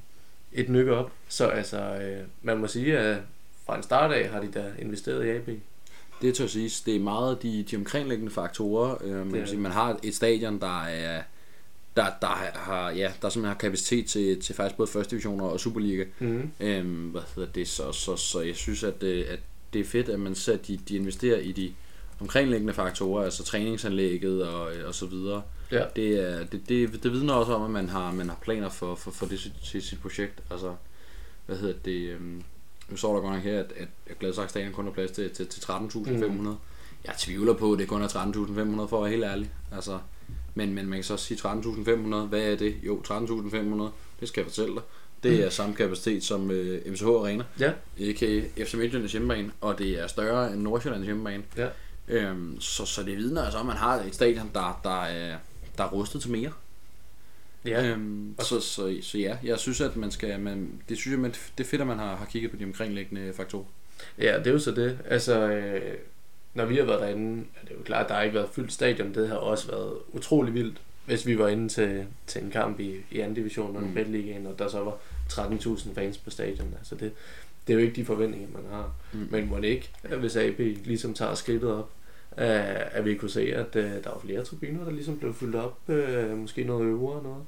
[0.53, 3.17] et nykke op, så altså, øh, man må sige, at
[3.65, 5.49] fra en start af har de da investeret i AB.
[6.21, 8.97] Det tør sige, det er meget de, de omkringliggende faktorer.
[9.03, 11.21] Øh, man, sige, man har et stadion, der er
[11.97, 15.59] der, der har ja, der simpelthen har kapacitet til, til faktisk både første division og
[15.59, 16.05] Superliga.
[16.19, 16.49] Mm.
[16.59, 19.39] Øhm, hvad hedder det så, så, så jeg synes at, øh, at
[19.73, 21.73] det er fedt at man ser at de, de investerer i de
[22.19, 25.41] omkringliggende faktorer, altså træningsanlægget og, og så videre.
[25.71, 25.83] Ja.
[25.95, 28.95] Det, er, det, det, det vidner også om, at man har, man har planer for,
[28.95, 30.43] for, for det til sit projekt.
[30.51, 30.75] Altså,
[31.45, 32.43] hvad hedder det, øhm,
[32.89, 33.73] nu så der godt nok her, at,
[34.07, 36.25] at Gladsaxe Stadion kun har plads til, til, til 13.500.
[36.25, 36.55] Mm.
[37.05, 39.51] Jeg tvivler på, at det kun er 13.500 for at være helt ærlig.
[39.71, 39.99] Altså,
[40.55, 42.15] men, men man kan så sige 13.500.
[42.15, 42.75] Hvad er det?
[42.83, 43.83] Jo, 13.500.
[44.19, 44.83] Det skal jeg fortælle dig.
[45.23, 47.71] Det er samme kapacitet som øh, MCH Arena, ja.
[47.99, 48.63] a.k.a.
[48.63, 51.43] FC Midtjyllands hjemmebane, og det er større end Nordsjællands hjemmebane.
[51.57, 51.67] Ja.
[52.07, 55.37] Øhm, så, så det vidner altså om, at man har et stadion, der, der, er,
[55.77, 56.51] der er rustet til mere.
[57.65, 57.85] Ja.
[57.85, 61.31] Øhm, så, så, så, ja, jeg synes, at man skal, man, det synes jeg, man,
[61.31, 63.65] det er fedt, at man har, har kigget på de omkringliggende faktorer.
[64.17, 64.99] Ja, det er jo så det.
[65.05, 65.97] Altså, øh,
[66.53, 68.73] når vi har været derinde, er det jo klart, at der har ikke været fyldt
[68.73, 69.13] stadion.
[69.13, 72.95] Det har også været utrolig vildt, hvis vi var inde til, til en kamp i,
[73.11, 74.11] i anden division under mm.
[74.11, 74.97] Ligaen, og der så var
[75.29, 76.73] 13.000 fans på stadion.
[76.77, 77.11] Altså det,
[77.67, 78.93] det er jo ikke de forventninger, man har.
[79.13, 79.27] Mm.
[79.31, 81.89] Men må det ikke, hvis AB ligesom tager skridtet op,
[82.37, 85.79] at vi kunne se, at uh, der var flere tribuner, der ligesom blev fyldt op,
[85.87, 87.43] uh, måske noget øvre og noget.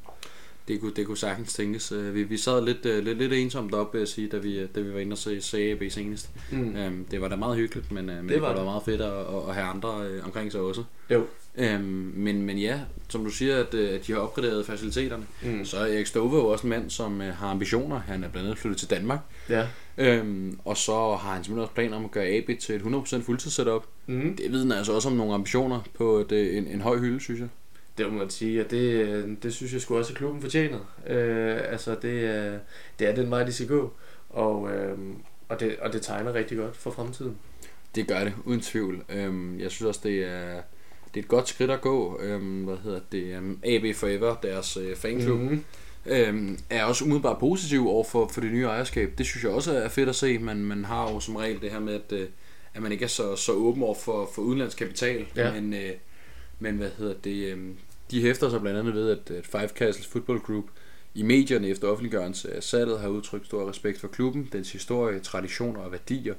[0.69, 1.91] Det kunne, det kunne sagtens tænkes.
[1.91, 4.67] Øh, vi, vi sad lidt, uh, lidt, lidt ensomt op, vil jeg sige, da vi,
[4.67, 6.29] da vi var inde og se, se AB senest.
[6.51, 6.75] Mm.
[6.87, 9.13] Um, det var da meget hyggeligt, men, men det, det var da meget fedt at,
[9.47, 10.83] at have andre omkring sig også.
[11.09, 11.25] Jo.
[11.57, 12.79] Um, men, men ja,
[13.09, 15.65] som du siger, at, at de har opgraderet faciliteterne, mm.
[15.65, 17.99] så er Erik Stove jo også en mand, som har ambitioner.
[17.99, 19.19] Han er blandt andet flyttet til Danmark.
[19.49, 19.67] Ja.
[19.97, 23.21] Øhm, og så har han simpelthen også planer om at gøre AB til et 100%
[23.21, 23.85] fuldtidssetup.
[24.07, 24.35] Mm.
[24.35, 27.49] Det vidner altså også om nogle ambitioner på et, en, en høj hylde, synes jeg.
[27.97, 30.79] Det må man sige, og det, det synes jeg skulle også, at klubben fortjener.
[31.07, 32.59] Øh, altså, det,
[32.99, 33.93] det er den vej, de skal gå,
[34.29, 34.97] og, øh,
[35.49, 37.37] og, det, og det tegner rigtig godt for fremtiden.
[37.95, 39.03] Det gør det, uden tvivl.
[39.09, 40.61] Øhm, jeg synes også, det er,
[41.13, 42.19] det er et godt skridt at gå.
[42.21, 43.37] Øhm, hvad hedder det?
[43.37, 45.39] Um, AB Forever, deres øh, fanklub.
[45.39, 45.63] Mm
[46.05, 49.13] øhm, er også umiddelbart positiv over for, for det nye ejerskab.
[49.17, 50.39] Det synes jeg også er fedt at se.
[50.39, 52.27] Man, man har jo som regel det her med, at, øh,
[52.73, 55.25] at man ikke er så, så åben over for, for udenlandsk kapital.
[55.35, 55.53] Ja.
[55.53, 55.91] Men, øh,
[56.59, 57.53] men hvad hedder det?
[57.53, 57.57] Øh,
[58.11, 60.65] de hæfter sig blandt andet ved, at, at Five Castles Football Group
[61.15, 65.79] i medierne efter offentliggørelse af salget har udtrykt stor respekt for klubben, dens historie, traditioner
[65.79, 66.35] og værdier.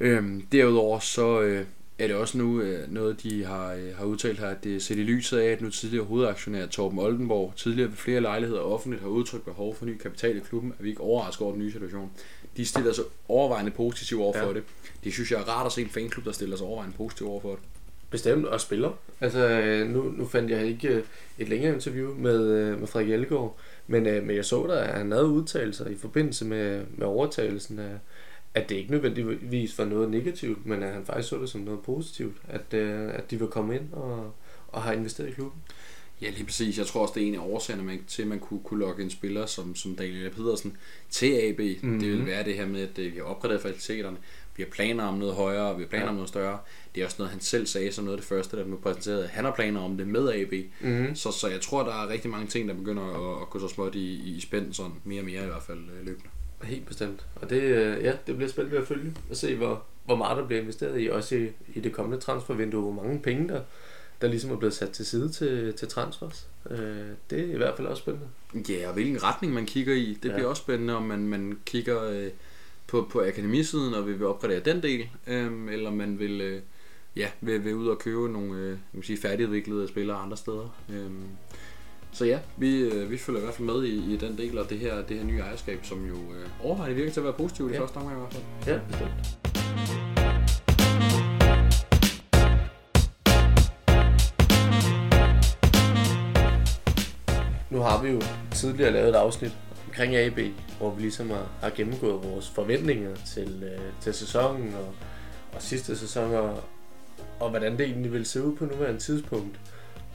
[0.00, 1.64] Øhm, derudover så, øh,
[1.98, 4.80] er det også nu øh, noget, de har, øh, har udtalt her, at det er
[4.80, 9.02] set i lyset af, at nu tidligere hovedaktionær Torben Oldenborg tidligere ved flere lejligheder offentligt
[9.02, 11.72] har udtrykt behov for ny kapital i klubben, at vi ikke overrasker over den nye
[11.72, 12.10] situation.
[12.56, 14.54] De stiller sig overvejende positivt over for ja.
[14.54, 14.62] det.
[15.04, 17.40] Det synes jeg er rart at se en fanklub, der stiller sig overvejende positivt over
[17.40, 17.58] for det.
[18.16, 18.90] Bestemt, og spiller.
[19.20, 21.02] Altså, øh, nu, nu fandt jeg ikke øh,
[21.38, 25.26] et længere interview med, med Frederik Ellegaard, men, men jeg så der, at han havde
[25.26, 27.98] udtalelser i forbindelse med, med overtagelsen af,
[28.54, 31.80] at det ikke nødvendigvis var noget negativt, men at han faktisk så det som noget
[31.80, 34.32] positivt, at, øh, at de vil komme ind og,
[34.68, 35.62] og har investeret i klubben.
[36.22, 36.78] Ja, lige præcis.
[36.78, 39.10] Jeg tror også, det er en af årsagerne til, at man kunne, kunne lokke en
[39.10, 40.76] spiller som, som Daniel Pedersen
[41.10, 41.58] til AB.
[41.58, 42.00] Mm-hmm.
[42.00, 44.16] Det vil være det her med, at øh, vi har opgraderet faciliteterne,
[44.56, 46.10] vi har planer om noget højere, vi har planer ja.
[46.10, 46.58] om noget større.
[46.96, 49.28] Det er også noget, han selv sagde som noget af det første, der blev præsenteret.
[49.28, 50.52] Han har planer om det med AB.
[50.80, 51.14] Mm-hmm.
[51.14, 53.68] Så, så jeg tror, der er rigtig mange ting, der begynder at, at gå så
[53.68, 56.28] småt i, i spænd, sådan mere og mere i hvert fald øh, løbende.
[56.62, 57.26] Helt bestemt.
[57.34, 60.46] Og det, øh, ja, det bliver spændende at følge og se, hvor, hvor meget der
[60.46, 63.60] bliver investeret i, også i, i det kommende transfervindue, hvor mange penge der,
[64.20, 66.48] der ligesom er blevet sat til side til, til transfers.
[66.70, 66.78] Øh,
[67.30, 68.28] det er i hvert fald også spændende.
[68.68, 70.34] Ja, og hvilken retning man kigger i, det ja.
[70.34, 72.28] bliver også spændende, om man, man kigger øh,
[72.86, 76.60] på, på akademisiden, og vil, vil opgradere den del, øh, eller man vil, øh,
[77.16, 80.76] ja, vil, vil ud og købe nogle øh, man sige, færdigudviklede spillere andre steder.
[80.90, 81.10] Øh,
[82.12, 84.66] så ja, vi, øh, vi følger i hvert fald med i, i den del af
[84.66, 87.70] det her, det her nye ejerskab, som jo øh, overvejende virker til at være positivt
[87.70, 87.76] ja.
[87.76, 88.44] i første omgang i hvert fald.
[88.66, 89.38] Ja, bestemt.
[97.70, 98.20] Nu har vi jo
[98.54, 100.38] tidligere lavet et afsnit omkring AB,
[100.78, 104.94] hvor vi ligesom har, har gennemgået vores forventninger til, øh, til sæsonen og,
[105.52, 106.64] og sidste sæson, og,
[107.40, 109.60] og hvordan det egentlig ville se ud på nuværende tidspunkt.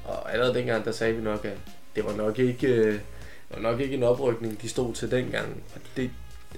[0.03, 1.57] Og allerede dengang, der sagde vi nok, at
[1.95, 2.99] det var nok ikke, øh,
[3.49, 5.63] Og nok ikke en oprykning, de stod til dengang.
[5.75, 6.09] Og det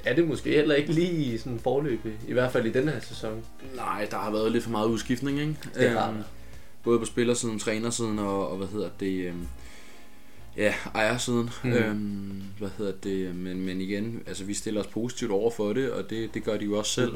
[0.05, 2.99] er det måske heller ikke lige i sådan forløbet, i hvert fald i den her
[2.99, 3.45] sæson.
[3.75, 5.55] Nej, der har været lidt for meget udskiftning, ikke?
[5.75, 6.17] Det har Øhm.
[6.83, 9.27] Både på spillersiden, trænersiden og, og hvad hedder det...
[9.27, 9.47] Øhm,
[10.57, 11.49] ja, ejersiden.
[11.63, 11.73] Mm.
[11.73, 13.35] Øhm, hvad hedder det?
[13.35, 16.57] Men, men igen, altså vi stiller os positivt over for det, og det, det gør
[16.57, 17.13] de jo også selv.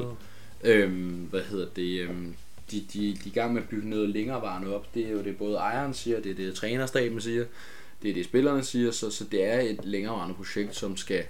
[0.64, 2.00] Øhm, hvad hedder det?
[2.00, 2.34] Øhm,
[2.70, 4.94] de, de, de er i gang med at bygge noget længerevarende op.
[4.94, 7.44] Det er jo det både ejeren siger, det er det trænerstaben siger,
[8.02, 11.24] det er det spillerne siger, så, så det er et længerevarende projekt, som skal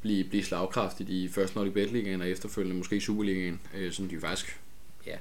[0.00, 4.08] blive, blive slagkraftigt i først når i Betligaen og efterfølgende måske i Superligaen, øh, som
[4.08, 4.60] de faktisk
[5.06, 5.16] ja,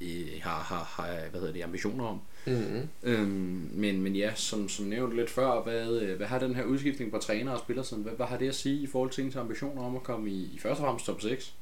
[0.00, 2.20] øh, har, har, har hvad hedder det, ambitioner om.
[2.46, 2.88] Mm-hmm.
[3.02, 6.64] Øhm, men, men ja, som, som nævnt lidt før, hvad, øh, hvad har den her
[6.64, 9.36] udskiftning på træner og spillersiden, hvad, hvad har det at sige i forhold til ens
[9.36, 11.54] ambitioner om at komme i, i første fremmest top 6?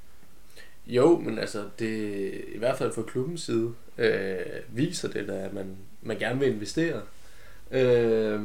[0.87, 4.37] Jo, men altså, det, i hvert fald fra klubbens side, øh,
[4.69, 7.03] viser det da, at man, man gerne vil investere
[7.71, 8.41] øh,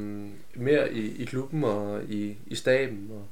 [0.55, 3.25] mere i, i klubben og i, i staben, og,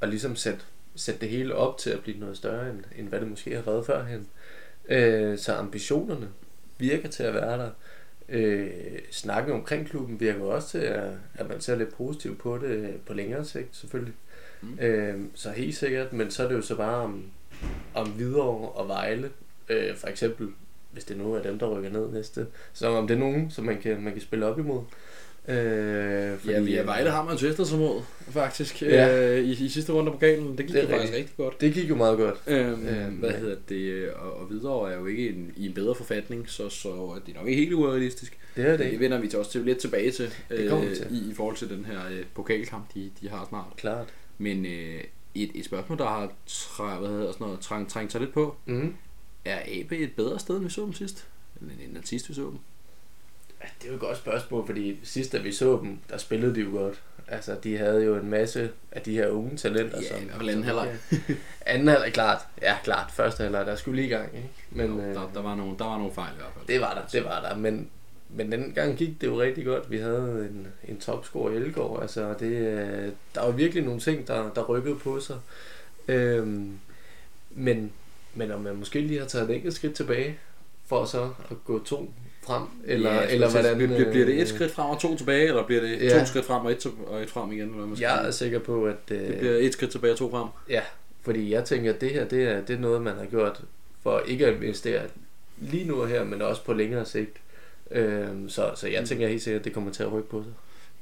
[0.00, 0.60] og ligesom sætte,
[0.94, 3.62] sætte det hele op til at blive noget større, end, end hvad det måske har
[3.62, 4.26] været førhen.
[4.88, 6.28] Øh, så ambitionerne
[6.78, 7.70] virker til at være der.
[8.28, 8.70] Øh,
[9.10, 13.14] snakken omkring klubben virker også til, at, at man ser lidt positivt på det på
[13.14, 14.14] længere sigt, selvfølgelig.
[14.62, 14.78] Mm.
[14.80, 17.24] Øh, så helt sikkert, men så er det jo så bare om,
[17.94, 19.30] om Hvidovre og Vejle,
[19.68, 20.48] øh, for eksempel,
[20.92, 23.64] hvis det nu er dem, der rykker ned næste, så om det er nogen, som
[23.64, 24.82] man kan, man kan spille op imod.
[25.48, 29.36] Øh, Fordi, ja, ja, Vejle har man tvistet sig mod, faktisk, Ja.
[29.38, 30.58] øh, i, i sidste runde på pokalen.
[30.58, 31.60] Det gik Det det faktisk rigtig godt.
[31.60, 32.40] Det gik jo meget godt.
[32.46, 35.94] Øhm, Øhm, hvad hedder det, og, og videre er jo ikke en, i en bedre
[35.94, 36.88] forfatning, så, så
[37.26, 38.38] det er nok ikke helt urealistisk.
[38.56, 41.06] Det er det Det vender vi til også til, lidt tilbage til, øh, til.
[41.10, 43.76] I, i forhold til den her øh, pokalkamp, de, de har snart.
[43.76, 44.06] Klart.
[44.38, 45.00] Men øh,
[45.34, 48.56] et, et spørgsmål, der har træ, hvad hedder sådan noget, træng, trængt sig lidt på,
[48.66, 48.94] Mm.
[49.44, 51.26] er AB et bedre sted, end vi så dem sidst?
[51.60, 52.58] End, end den sidste, vi så dem?
[53.62, 56.54] Ja, det er jo et godt spørgsmål, fordi sidst da vi så dem, der spillede
[56.54, 57.02] de jo godt.
[57.28, 59.98] Altså, de havde jo en masse af de her unge talenter.
[60.02, 60.96] Ja, som, i hvert fald anden halvleg.
[61.66, 62.38] Anden halvleg, klart.
[62.62, 63.10] Ja, klart.
[63.10, 64.48] Første halvleg, der skulle lige i gang, ikke?
[64.70, 66.66] Men, jo, øh, der, der, var nogle, der var nogle fejl i hvert fald.
[66.66, 67.90] Det var der, det var der, men,
[68.36, 69.90] men den gang gik det jo rigtig godt.
[69.90, 74.26] Vi havde en, en topscore i Elgård, altså det, øh, der var virkelig nogle ting,
[74.28, 75.36] der, der rykkede på sig.
[76.08, 76.78] Øhm,
[77.50, 77.92] men,
[78.34, 80.38] men om man måske lige har taget et enkelt skridt tilbage,
[80.86, 82.12] for så at gå to
[82.42, 83.76] frem, eller, ja, eller hvordan...
[83.76, 86.18] Bliver, bliver det et øh, skridt frem og to tilbage, eller bliver det Ja.
[86.20, 87.62] to skridt frem og et, og et frem igen?
[87.62, 88.96] Eller hvad man Jeg er sikker på, at...
[89.10, 90.48] Øh, Det bliver et skridt tilbage og to frem.
[90.68, 90.80] Ja,
[91.22, 93.60] fordi jeg tænker, at det her, det er, det er noget, man har gjort
[94.02, 95.02] for ikke at investere
[95.58, 97.36] lige nu og her, men også på længere sigt.
[97.90, 99.06] Øhm, så, så jeg Mm.
[99.06, 100.52] tænker helt sikkert, at det kommer til at rykke på sig.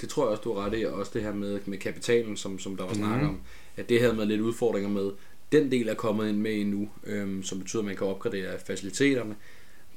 [0.01, 2.37] Det tror jeg også, du har ret i, og også det her med, med kapitalen,
[2.37, 3.41] som, som der var snak om,
[3.77, 5.11] at det her med lidt udfordringer med,
[5.53, 9.37] den del er kommet ind med endnu, øhm, som betyder, at man kan opgradere faciliteterne.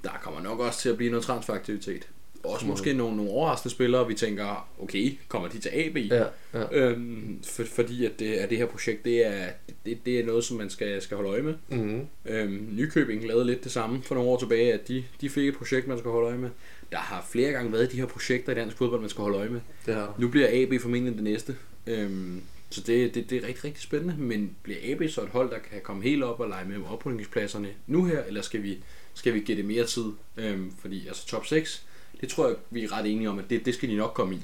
[0.04, 2.08] Der kommer nok også til at blive noget transferaktivitet.
[2.44, 2.70] Også Mhm.
[2.70, 5.98] måske nogle, nogle overraskende spillere, vi tænker, okay, kommer de til AB?
[5.98, 6.24] Ja,
[6.54, 6.66] ja.
[6.72, 9.46] Øhm, for, fordi at det, at det her projekt, det er,
[9.86, 11.54] det, det er noget, som man skal, skal holde øje med.
[11.70, 12.08] Mm-hmm.
[12.26, 15.56] Øhm, Nykøbing lavede lidt det samme for nogle år tilbage, at de, de fik et
[15.58, 16.50] projekt, man skal holde øje med.
[16.92, 19.50] Der har flere gange været de her projekter i dansk fodbold, man skal holde øje
[19.50, 19.62] med.
[19.86, 21.56] Det har Nu bliver AB formentlig det næste.
[21.88, 24.16] Øhm, så det, det, det er rigtig, rigtig spændende.
[24.18, 27.70] Men bliver AB så et hold, der kan komme helt op og lege med oprykningspladserne
[27.88, 30.06] nu her, eller skal vi, skal vi give det mere tid?
[30.38, 31.86] Øhm, fordi altså top 6,
[32.22, 34.36] det tror jeg, vi er ret enige om, at det, det skal de nok komme
[34.36, 34.40] i.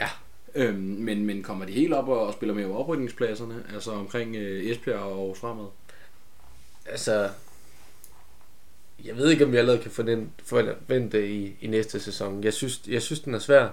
[0.00, 0.08] Ja.
[0.54, 4.70] Øhm, men, men kommer de helt op og, og spiller med oprykningspladserne, altså omkring øh,
[4.70, 5.66] Esbjerg og Aarhus fremad?
[6.86, 7.30] Altså,
[9.04, 12.44] jeg ved ikke, om vi allerede kan forvente, i, i næste sæson.
[12.44, 13.68] Jeg synes, jeg synes den er svær,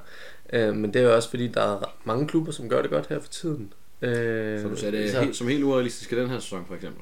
[0.54, 3.08] øh, men det er jo også fordi, der er mange klubber, som gør det godt
[3.08, 3.74] her for tiden.
[4.02, 7.02] Øh, Så du sagde det helt, som helt urealistisk i den her sæson, for eksempel?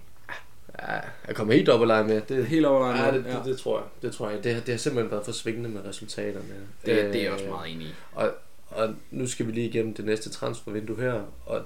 [0.82, 0.94] Ja,
[1.28, 2.22] jeg kommer helt op og lege med.
[2.30, 3.88] Det, Helt over ja, det, det, det, tror jeg.
[4.02, 4.44] Det tror jeg.
[4.44, 6.46] Det, det har simpelthen været for svingende med resultaterne.
[6.86, 7.94] det, det er jeg Øh, også meget enig i.
[8.12, 8.32] Og,
[8.70, 11.62] og nu skal vi lige igennem det næste transfervindue her, og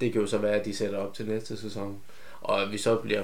[0.00, 1.98] det kan jo så være, at de sætter op til næste sæson.
[2.40, 3.22] Og vi så bliver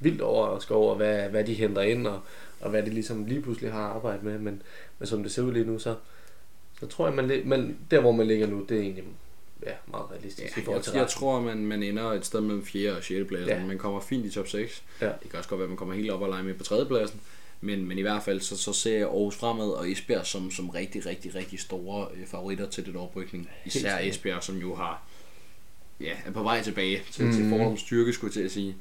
[0.00, 2.20] vildt overrasket over, hvad, hvad de henter ind, og,
[2.60, 4.38] og hvad de ligesom lige pludselig har arbejdet med.
[4.38, 4.62] Men,
[4.98, 5.94] men som det ser ud lige nu, så,
[6.80, 9.04] så tror jeg, man, man, der hvor man ligger nu, det er egentlig
[9.66, 12.40] ja, meget realistisk i Ja, forhold til jeg, jeg tror, man, man ender et sted
[12.40, 12.96] mellem 4.
[12.96, 13.28] og 6.
[13.28, 13.48] pladsen.
[13.48, 13.64] Ja.
[13.64, 14.82] Man kommer fint i top 6.
[15.00, 15.06] Ja.
[15.06, 16.86] Det kan også godt være, at man kommer helt op og lege med på 3.
[16.86, 17.20] pladsen.
[17.60, 20.70] Men, men i hvert fald, så, så ser jeg Aarhus fremad og Esbjerg som, som
[20.70, 23.50] rigtig, rigtig, rigtig store øh, favoritter til den oprykning.
[23.64, 23.98] Især.
[23.98, 25.02] Esbjerg, som jo har
[26.00, 27.32] ja, er på vej tilbage til, mm.
[27.32, 28.76] til fordoms styrke, skulle jeg til at sige.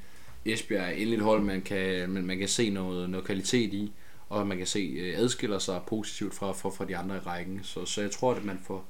[0.54, 3.92] Esbjerg er endelig et hold, man kan, man, man kan se noget, noget kvalitet i,
[4.30, 7.60] og man kan se øh, adskiller sig positivt fra, fra, fra de andre i rækken.
[7.64, 8.86] Så, så jeg tror, at man får,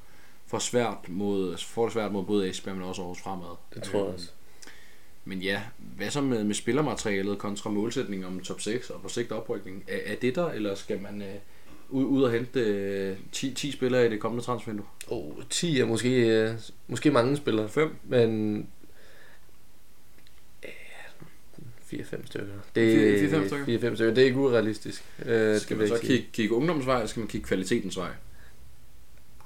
[0.48, 3.56] får, svært mod, får det svært mod både Esbjerg, men også Aarhus fremad.
[3.74, 4.30] Det tror jeg Øhm, også.
[5.26, 9.32] Men ja, hvad så med, med spillermaterialet kontra målsætningen om top 6 og på sigt
[9.32, 9.84] oprykning?
[9.88, 11.36] Er, er det der, eller skal man, øh,
[11.90, 14.86] ud, ud og hente øh, 10, 10 spillere i det kommende transfervindue?
[15.08, 16.54] Oh, 10 er måske, øh,
[16.88, 17.70] måske mange spillere.
[17.70, 17.96] 5?
[18.04, 18.58] Men...
[20.64, 20.70] øh,
[21.94, 22.54] 4-5 stykker.
[22.76, 23.90] Det, 4-5 stykker?
[23.92, 24.14] 4-5 stykker.
[24.14, 25.04] Det er ikke urealistisk.
[25.26, 28.10] Øh, Skal man så kigge, kigge ungdomsvej, eller skal man kigge kvalitetens vej?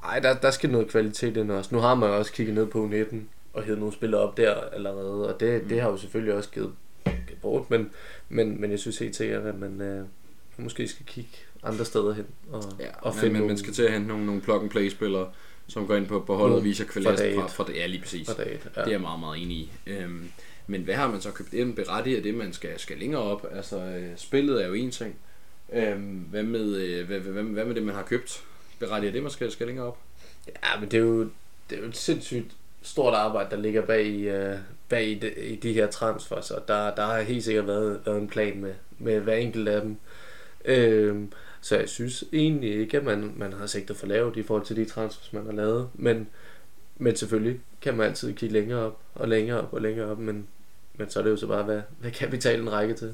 [0.04, 1.76] Ej, der, der skal noget kvalitet ind også.
[1.76, 4.56] Nu har man jo også kigget ned på 19 og hævet nogle spillere op der
[4.74, 5.70] allerede, og det, mm.
[5.70, 6.72] det har jo selvfølgelig også givet,
[7.06, 7.90] givet bort, men,
[8.30, 10.06] men, men jeg synes helt sikkert, at man øh,
[10.58, 11.32] måske skal kigge
[11.64, 14.26] andre steder hen og, Ja, og finde men man nogle skal til at hente nogle,
[14.26, 15.30] nogle plug-and-play-spillere,
[15.68, 17.52] som går ind på, på holdet og viser fra kvalitet fra, et.
[17.52, 17.76] fra, det.
[17.76, 18.28] Ja, lige præcis.
[18.28, 18.72] fra dag et.
[18.76, 18.82] Ja.
[18.82, 19.72] Det er jeg meget, meget enig i.
[19.88, 20.30] Øhm,
[20.72, 21.76] men hvad har man så købt ind?
[21.76, 23.48] Berettiger det, man skal, skal længere op?
[23.52, 25.16] Altså, øh, spillet er jo en ting.
[25.74, 28.44] Øhm, hvad, med, øh, hvad, hvad, hvad med det, man har købt?
[28.80, 29.98] Berettiger det, man skal, skal længere op?
[30.48, 31.20] Ja, men det er jo,
[31.70, 34.58] det er jo et sindssygt stort arbejde, der ligger bag, i, øh,
[34.90, 38.18] bag i, de, i de her transfers, og der, der har helt sikkert været, været
[38.18, 39.98] en plan med, med hver enkelt af dem.
[40.66, 41.32] Øhm,
[41.62, 44.76] så jeg synes egentlig ikke, at man, man har sigtet for lavt i forhold til
[44.76, 46.28] de transfers, man har lavet, men,
[46.98, 50.48] men selvfølgelig kan man altid kigge længere op, og længere op, og længere op, men,
[51.02, 53.14] men så er det jo så bare, hvad, hvad kapitalen række til.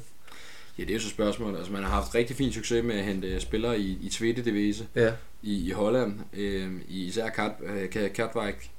[0.78, 1.58] Ja, det er jo så spørgsmålet.
[1.58, 4.88] Altså, man har haft rigtig fin succes med at hente spillere i, i Tvete Devise
[4.95, 8.69] Ja, i, i Holland, øhm, i især Kat, øh, Katwijk.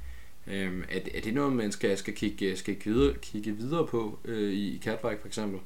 [0.47, 3.87] Øhm, er, det- er det noget, man skal, skal, kigge, skal kigge, videre, kigge videre
[3.87, 5.61] på øh, i Katwijk for eksempel?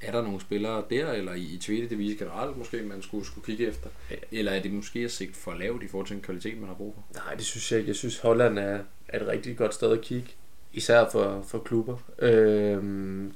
[0.00, 3.44] Er der nogle spillere der, eller i, i Tvete Devise generelt måske, man skulle, skulle
[3.44, 3.88] kigge efter?
[4.10, 4.16] Ja.
[4.32, 6.74] Eller er det måske at sigte for lavt i forhold til den kvalitet, man har
[6.74, 7.20] brug for?
[7.24, 7.88] Nej, det synes jeg ikke.
[7.88, 10.28] Jeg synes, Holland er, er et rigtig godt sted at kigge.
[10.72, 11.96] Især for, for klubber.
[12.18, 12.82] øh,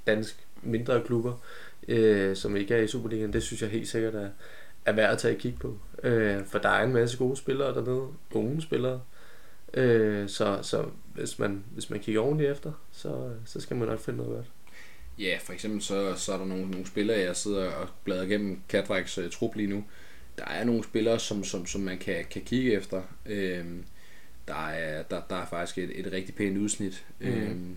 [0.06, 1.42] dansk mindre klubber,
[1.88, 3.32] øh, som ikke er i Superligaen.
[3.32, 4.28] Det synes jeg helt sikkert er,
[4.86, 5.78] er værd at tage et kig på.
[6.02, 8.08] Øh, for der er en masse gode spillere dernede.
[8.34, 9.00] Unge spillere.
[9.74, 14.00] Øh, så så hvis, man, hvis man kigger ordentligt efter, så, så skal man nok
[14.00, 14.46] finde noget godt.
[15.18, 18.60] Ja, for eksempel så, så er der nogle, nogle spillere, jeg sidder og bladrer igennem
[18.68, 19.84] Katweiks uh, øh, trup lige nu.
[20.38, 23.02] Der er nogle spillere, som, som, som man kan, kan kigge efter.
[23.26, 23.84] Øhm,
[24.48, 27.04] der, er, der, der er faktisk et, et rigtig pænt udsnit.
[27.20, 27.26] Mm.
[27.26, 27.76] Øhm,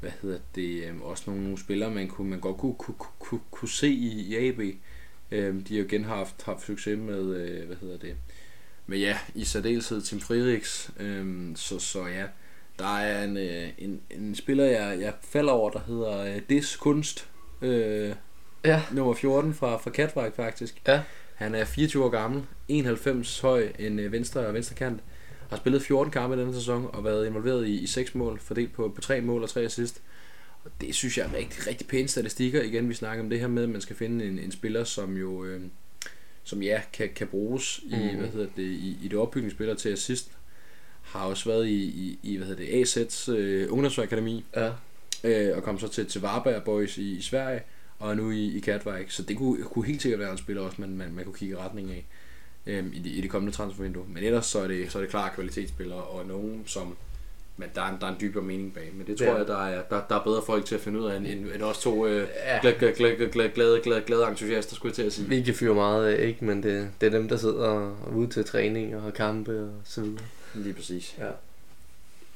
[0.00, 0.84] hvad hedder det?
[0.84, 4.20] Øhm, også nogle, nogle spillere, man, kunne, man godt kunne, kunne, kunne, kunne se i,
[4.20, 4.60] i AB.
[5.30, 8.16] Øhm, de har jo igen haft, haft succes med, øh, hvad hedder det?
[8.86, 10.90] Men ja, i særdeleshed Tim Frederiks.
[11.00, 12.24] Øhm, så, så ja,
[12.78, 16.76] der er en, øh, en, en spiller, jeg, jeg falder over, der hedder øh, Dis
[16.76, 17.28] Kunst.
[17.62, 18.14] Øh,
[18.64, 18.82] Ja.
[18.92, 20.82] nummer 14 fra, fra Katwijk faktisk.
[20.86, 21.02] Ja.
[21.34, 25.00] Han er 24 år gammel, 91 høj, en øh, venstre og venstre kant.
[25.50, 28.72] Har spillet 14 kampe i denne sæson og været involveret i, i 6 mål, fordelt
[28.72, 30.02] på, på 3 mål og 3 assist.
[30.64, 32.62] Og det synes jeg er rigtig, rigtig pæne statistikker.
[32.62, 35.16] Igen, vi snakker om det her med, at man skal finde en, en spiller, som
[35.16, 35.60] jo øh,
[36.42, 38.18] som ja, kan, kan bruges i, Mhm.
[38.18, 40.30] hvad hedder det, i, i det opbygningsspiller til assist.
[41.02, 44.72] Har også været i, i, i hvad hedder det, AZ's øh, ungdomsakademi, Ja.
[45.24, 47.62] øh, og kom så til, til Varberg Boys i, i Sverige,
[47.98, 49.10] og er nu i, i Katwijk.
[49.10, 51.54] Så det kunne, kunne helt sikkert være en spiller også, man, man, man kunne kigge
[51.54, 52.06] i retning af
[52.66, 54.04] øhm, i, det, i det kommende transfervindue.
[54.08, 56.96] Men ellers så er det, så er det klart kvalitetsspillere, og nogen, som
[57.56, 58.90] men der er, en, der er en dybere mening bag.
[58.94, 59.36] Men det tror Ja.
[59.36, 61.46] jeg, der er, der, der er bedre folk til at finde ud af, end, end,
[61.54, 62.58] end os to øh, Ja.
[62.60, 65.28] glade, glade, glade, glade, glade, glade, glade entusiaster, skulle jeg til at sige.
[65.28, 66.44] Vi kan fyre meget af, ikke?
[66.44, 69.70] Men det, det er dem, der sidder er ude til træning og har kampe og
[69.84, 70.18] så videre.
[70.54, 71.14] Lige præcis.
[71.18, 71.28] Ja.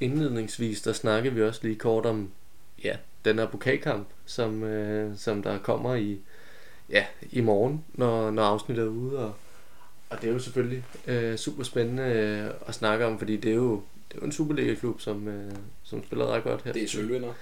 [0.00, 2.30] Indledningsvis, der snakker vi også lige kort om,
[2.84, 6.18] ja, den her pokalkamp, som, øh, som der kommer i,
[6.90, 9.18] ja, i morgen, når, når afsnittet er ude.
[9.18, 9.34] Og,
[10.10, 13.54] og det er jo selvfølgelig øh, super spændende øh, at snakke om, fordi det er
[13.54, 16.72] jo, det er jo en Superliga-klub, som, øh, som spiller ret godt her.
[16.72, 17.32] Det er sølvvinder.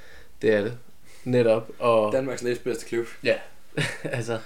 [0.43, 0.79] Det er det.
[1.25, 1.71] Netop.
[1.79, 3.07] Og, Danmarks næstbedste klub.
[3.25, 3.37] Ja,
[4.05, 4.39] altså,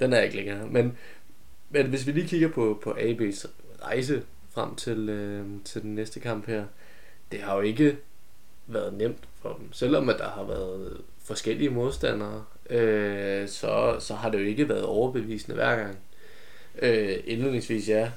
[0.00, 0.66] den er ikke længere.
[0.66, 0.98] Men,
[1.70, 3.46] men hvis vi lige kigger på, på AB's
[3.82, 6.64] rejse frem til, øh, til den næste kamp her,
[7.32, 7.96] det har jo ikke
[8.66, 9.72] været nemt for dem.
[9.72, 14.84] Selvom at der har været forskellige modstandere, øh, så, så har det jo ikke været
[14.84, 15.98] overbevisende hver gang.
[16.82, 18.10] Øh, indledningsvis ja,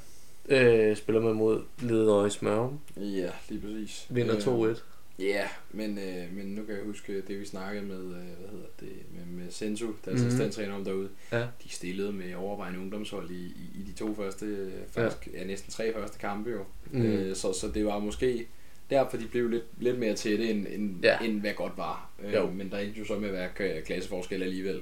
[0.50, 4.06] øh, spiller man mod Lederøje Smørum, Ja, lige præcis.
[4.10, 4.80] vinder Øh, 2-1.
[5.20, 8.66] Ja, men, øh, men nu kan jeg huske det, vi snakkede med, øh, hvad hedder
[8.80, 10.26] det, med, med Sensu, der er Mhm.
[10.26, 11.10] assistenttræner om derude.
[11.32, 11.40] Ja.
[11.64, 15.40] De stillede med overvejende ungdomshold i, i, i de to første, øh, faktisk, ja.
[15.40, 15.48] ja.
[15.48, 16.64] næsten tre første kampe jo.
[16.92, 17.00] Mm.
[17.00, 17.06] Mm.
[17.06, 18.48] Øh, så, så det var måske
[18.90, 21.20] derfor, de blev lidt, lidt mere tætte, end, end, Ja.
[21.20, 22.10] end hvad godt var.
[22.34, 22.48] Jo.
[22.48, 24.82] Øh, men der endte jo så med at være klasseforskel alligevel.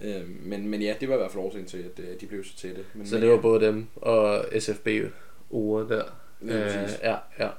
[0.00, 2.44] Øh, men, men ja, det var i hvert fald årsagen til, at øh, de blev
[2.44, 2.84] så tætte.
[2.94, 4.88] Men, Så men, det var ja, både dem og SFB
[5.50, 6.04] ord der.
[6.40, 6.98] lige præcis.
[7.02, 7.50] ja, ja.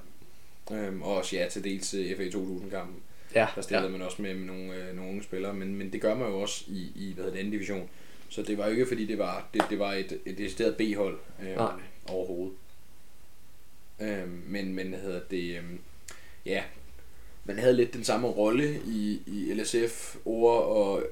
[0.72, 2.96] Øhm, og også ja, til dels øh, FA 2000-kampen.
[3.36, 3.92] Ja, Der stillede ja.
[3.92, 3.98] ja.
[3.98, 6.40] man også med, med nogle, øh, nogle unge spillere, men, men det gør man jo
[6.40, 7.90] også i, i hvad hedder det, anden division.
[8.30, 11.18] Så det var jo ikke fordi det var, det, det var et, et decideret B-hold
[11.42, 11.72] øh, Nej.
[12.08, 12.56] overhovedet.
[14.02, 15.64] Øhm, men, men hedder det, øh,
[16.46, 16.64] ja,
[17.46, 21.04] man havde lidt den samme rolle i, i LSF, ord og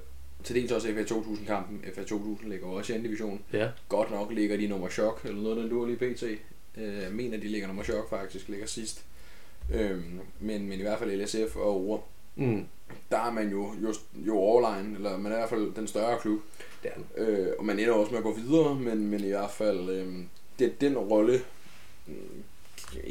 [0.48, 1.84] til dels også FA 2000-kampen.
[1.96, 3.42] FA 2000 ligger også i anden division.
[3.54, 3.68] Ja.
[3.90, 6.24] Godt nok ligger de nummer chok, eller noget, den duer lige pt.
[6.78, 9.04] Øh, jeg mener, de ligger nummer chok faktisk, ligger sidst.
[9.74, 12.00] Øhm, men, men i hvert fald LSF og Ore,
[12.40, 12.66] Mm.
[13.12, 16.20] der er man jo, jo, jo overline, eller man er i hvert fald den større
[16.20, 16.40] klub.
[16.84, 17.00] Det er.
[17.18, 20.14] Øh, og man ender også med at gå videre, men, men i hvert fald, øh,
[20.60, 21.34] det, den rolle,
[22.08, 22.16] øh,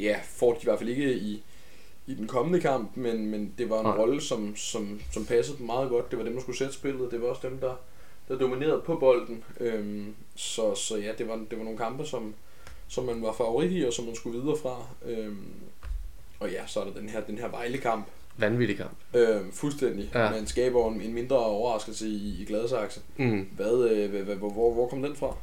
[0.03, 1.43] ja, får de i hvert fald ikke i,
[2.07, 3.97] i den kommende kamp, men, men det var en Nej.
[3.97, 6.11] rolle, som, som, som passede dem meget godt.
[6.11, 7.11] Det var dem, der skulle sætte spillet.
[7.11, 7.75] Det var også dem, der,
[8.29, 9.45] der dominerede på bolden.
[9.61, 12.35] Øh, så, så ja, det var, det var nogle kampe, som,
[12.89, 14.87] som man var favorit i, og som man skulle videre fra.
[15.07, 15.33] Øh,
[16.41, 18.07] og ja, så er der den her, den her Vejle-kamp.
[18.39, 18.97] Vanvittig kamp.
[19.15, 20.11] Øh, fuldstændig.
[20.15, 20.25] Ja.
[20.25, 20.31] Ja.
[20.31, 23.01] Man skaber en, en mindre overraskelse i, i Gladsaxe.
[23.17, 23.49] Mm.
[23.57, 25.37] Hvad, øh, hvad, hvor, hvor, hvor kom den fra?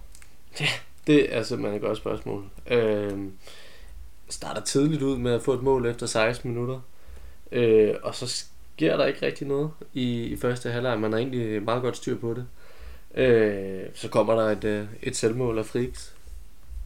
[1.07, 2.43] Det er simpelthen et godt spørgsmål.
[2.67, 3.33] Øhm,
[4.29, 6.79] starter tidligt ud med at få et mål efter 16 minutter.
[7.51, 8.45] Øh, og så
[8.75, 10.99] sker der ikke rigtig noget i, i første halvleg.
[10.99, 12.45] Man har egentlig meget godt styr på det.
[13.15, 16.15] Øh, så kommer der et, øh, et selvmål af Friks.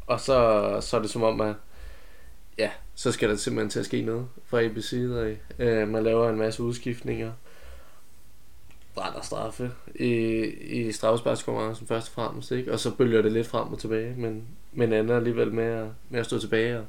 [0.07, 1.55] Og så, så er det som om, at
[2.57, 5.65] ja, så skal der simpelthen til at ske noget fra ABC side af.
[5.65, 7.31] Øh, man laver en masse udskiftninger.
[8.95, 10.09] Brænder straffe i,
[10.59, 12.73] i straffesparkskonkurrencen først og fremmest, ikke?
[12.73, 16.19] Og så bølger det lidt frem og tilbage, men, men ender alligevel med at, med
[16.19, 16.85] at stå tilbage og,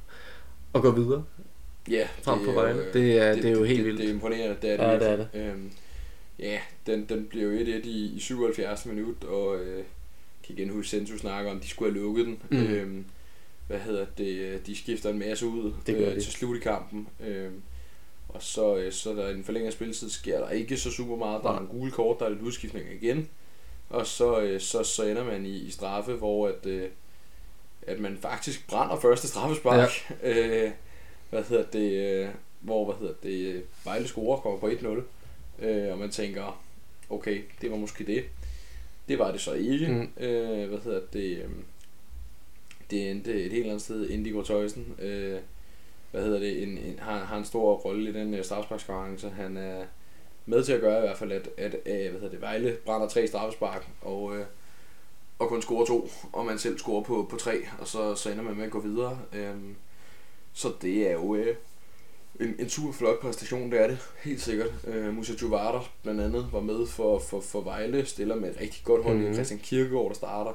[0.73, 1.25] og gå videre
[1.91, 2.87] Ja, frem det på Vejle.
[2.87, 3.99] øh, Det er, det, det er jo helt det, vildt.
[4.01, 4.85] Det er imponerende, det er det.
[4.85, 5.41] Ja, det er virkelig.
[5.41, 5.71] Øhm,
[6.39, 8.87] ja, den, den bliver jo 1-1 i, i 77.
[8.87, 9.85] minut, og øh,
[10.47, 12.43] kan igen huske, Sensu snakker om, de skulle have lukket den.
[12.51, 12.57] Mm.
[12.67, 13.05] Øhm,
[13.67, 16.21] hvad hedder det, de skifter en masse ud Det gør øh, de.
[16.21, 17.09] til slut i kampen.
[17.27, 17.63] Øhm,
[18.29, 21.43] og så, øh, så der i den forlængede spilletid sker der ikke så super meget.
[21.43, 23.29] Der er nogle gule kort, der er lidt udskiftning igen.
[23.91, 26.89] Og så, øh, så, så ender man i, i straffe, hvor at, øh,
[27.87, 29.89] at man faktisk brænder første straffespark.
[30.23, 30.29] Ja.
[30.65, 30.71] Øh,
[31.31, 32.29] hvad hedder det, øh,
[32.61, 35.67] hvor hvad hedder det, øh, Vejle scorer kommer på 1-0.
[35.67, 36.63] Øh, og man tænker,
[37.11, 38.25] okay, det var måske det.
[39.09, 39.89] Det var det så ikke.
[39.89, 40.25] Mm.
[40.25, 41.51] Øh, hvad hedder det, øh,
[42.91, 44.09] det endte et helt andet sted.
[44.09, 45.39] Indigo Tøjsen, øh,
[46.11, 49.31] hvad hedder det, en, en, har, har en stor rolle i den uh, straffesparkskonkurrence.
[49.31, 49.85] Han er
[50.47, 53.09] med til at gøre i hvert fald, at, at uh, hvad hedder det, Vejle brænder
[53.09, 54.39] tre straffespark, og, uh,
[55.39, 58.45] og kun scorer to, og man selv scorer på, på tre, og så, så ender
[58.45, 59.19] man med at gå videre.
[59.53, 59.77] Um,
[60.53, 61.47] så det er jo uh,
[62.41, 64.71] en, en super flot præstation, det er det, helt sikkert.
[64.87, 68.85] Uh, Musa Juvara blandt andet var med for, for, for Vejle, stiller med et rigtig
[68.85, 69.15] godt hold.
[69.15, 69.23] Mhm.
[69.23, 69.35] Mm-hmm.
[69.35, 70.53] Christian Kirkegaard, der starter.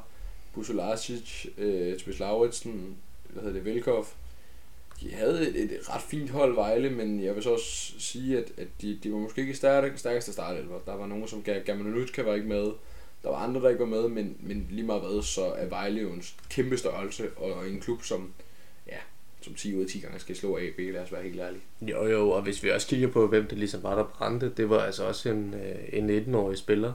[0.53, 2.97] Busolasic, øh, Tobias Lauritsen,
[3.29, 4.07] hvad hedder det, Velkov.
[5.01, 8.51] De havde et, et, ret fint hold Vejle, men jeg vil så også sige, at,
[8.57, 10.79] at de, de var måske ikke stærk, stærkeste startelver.
[10.85, 12.71] Der var nogen, som Gamanonutka var ikke med.
[13.23, 16.01] Der var andre, der ikke var med, men, men lige meget hvad, så er Vejle
[16.01, 18.33] jo en kæmpe størrelse, og, en klub, som,
[18.87, 18.97] ja,
[19.41, 21.61] som 10 ud af 10 gange skal slå AB, lad os være helt ærlige.
[21.81, 24.69] Jo jo, og hvis vi også kigger på, hvem det ligesom var, der brændte, det
[24.69, 26.93] var altså også en, øh, en 19-årig spiller,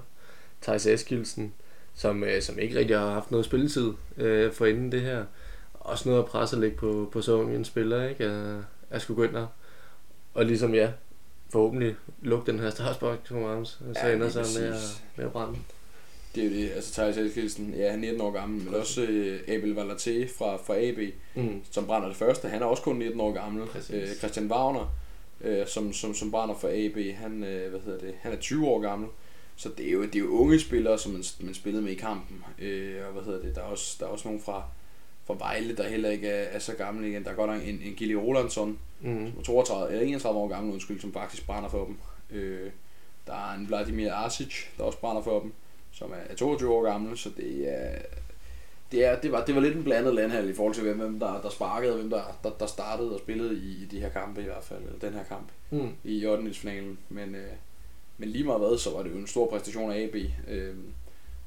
[0.63, 1.55] Thijs Eskildsen,
[1.95, 5.25] som, øh, som ikke rigtig har haft noget spilletid øh, for inden det her.
[5.75, 8.25] Også noget at presse at lægge på, på så ung en spiller, ikke?
[8.25, 8.57] At,
[8.91, 9.47] at skulle gå ind og,
[10.35, 10.93] og ligesom ja,
[11.51, 12.71] forhåbentlig lukke den her
[13.31, 15.59] Marms, og så Ja, ender lige sig med at, med at brænde.
[16.35, 19.03] Det er jo det, altså Thijs Elkildsen, ja, han er 19 år gammel, men også
[19.03, 20.99] øh, Abel Valaté fra, fra AB,
[21.35, 21.63] Mm.
[21.71, 22.49] som brænder det første.
[22.49, 23.63] Han er også kun 19 år gammel.
[23.93, 24.97] Øh, Christian Wagner,
[25.41, 28.67] øh, som, som, som brænder for AB, han, øh, hvad hedder det, han er 20
[28.67, 29.09] år gammel.
[29.57, 31.95] Så det er jo, det er jo unge spillere, som man, man spillede med i
[31.95, 32.45] kampen.
[32.59, 34.63] Øh, og hvad hedder det, der er også, der er også nogen fra,
[35.27, 37.25] fra Vejle, der heller ikke er, er så gammel igen.
[37.25, 39.27] Der er godt nok en, en Gilly Rolandsson, Mm.
[39.31, 41.97] som er 32, eller 31 år gammel, undskyld, som faktisk brænder for dem.
[42.31, 42.71] Øh,
[43.27, 45.53] der er en Vladimir Arsic, der også brænder for dem,
[45.99, 47.99] som er 22 år gammel, så det er,
[48.93, 51.41] det, er, det, var, det var lidt en blandet landhal i forhold til, hvem, der,
[51.41, 54.41] der sparkede, og hvem der, der, der startede og spillede i, i de her kampe
[54.41, 55.91] i hvert fald, eller den her kamp Mm.
[56.05, 56.55] i 8.
[56.55, 56.99] finalen.
[57.09, 57.51] Men, øh,
[58.19, 60.15] men lige meget hvad, så var det jo en stor præstation af AB.
[60.49, 60.75] Øh,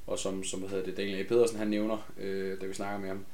[0.08, 1.24] og som, som hedder det, Daniel A.
[1.28, 3.26] Pedersen han nævner, øh, da vi snakker med ham,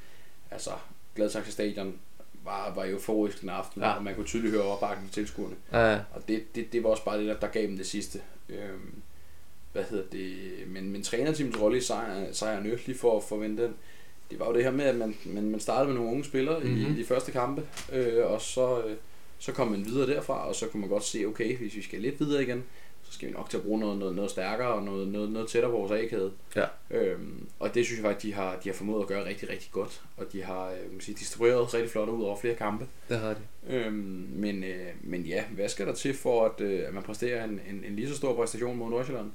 [0.51, 0.69] altså
[1.15, 1.99] Gladsaxe Stadion
[2.43, 3.91] var, var euforisk den aften, Ja.
[3.91, 5.55] og man kunne tydeligt høre opbakningen til tilskuerne.
[5.73, 8.19] Ja, Og det, det, det var også bare det, der, der gav dem det sidste.
[8.49, 8.93] Øhm,
[9.77, 10.33] hvad hedder det?
[10.67, 13.73] Men, men trænerteamets rolle i sejren, sejren lige for at forvente den,
[14.31, 16.59] det var jo det her med, at man, man, man startede med nogle unge spillere
[16.59, 16.81] mm-hmm.
[16.81, 16.93] Mhm.
[16.93, 17.63] i de første kampe,
[17.93, 18.95] øh, og så, øh,
[19.39, 22.01] så kom man videre derfra, og så kunne man godt se, okay, hvis vi skal
[22.01, 22.63] lidt videre igen,
[23.03, 25.49] så skal vi nok til at bruge noget, noget, noget stærkere og noget, noget, noget
[25.49, 26.31] tættere på vores A-kæde.
[26.55, 26.65] Ja.
[26.91, 29.71] Øhm, og det synes jeg faktisk, de har, de har formået at gøre rigtig, rigtig
[29.71, 32.85] godt, og de har øh, man kan sige, distribueret rigtig flot ud over flere kampe.
[33.09, 33.75] det har de.
[33.75, 37.43] Øhm, men, øh, men ja, hvad skal der til for, at, øh, at man præsterer
[37.43, 39.31] en, en, en lige så stor præstation mod Nordsjælland?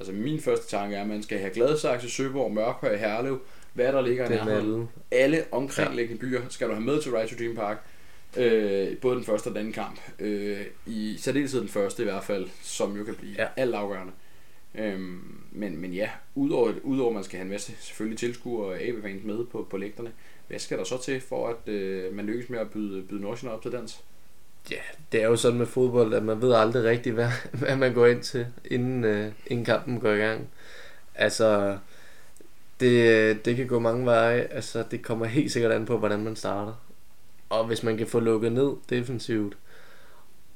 [0.00, 3.40] Altså min første tanke er, at man skal have Gladsaxe, Søborg, Mørkøj, Herlev,
[3.72, 4.88] hvad der ligger i nærheden.
[5.10, 5.44] alle.
[5.52, 7.76] Omkringliggende byer skal du have med til Right to Dream Park.
[8.36, 10.00] Øh, både den første og den anden kamp.
[10.18, 13.46] Øh, I særdeleshed den første i hvert fald, som jo kan blive Ja.
[13.56, 14.12] alt afgørende.
[14.74, 15.20] Øhm,
[15.52, 19.44] men, men ja, udover, udover man skal have en masse selvfølgelig tilskuere og AB-fans med
[19.46, 20.12] på, på lægterne,
[20.48, 23.56] hvad skal der så til for, at øh, man lykkes med at byde, byde Nordsjælland
[23.56, 24.00] op til dans?
[24.70, 24.76] Ja,
[25.12, 27.28] det er jo sådan med fodbold, at man ved aldrig rigtigt, hvad,
[27.60, 30.48] hvad man går ind til, inden, øh, inden kampen går i gang.
[31.14, 31.78] Altså,
[32.80, 34.40] det, det kan gå mange veje.
[34.40, 36.72] Altså, det kommer helt sikkert an på, hvordan man starter.
[37.48, 39.56] Og hvis man kan få lukket ned defensivt,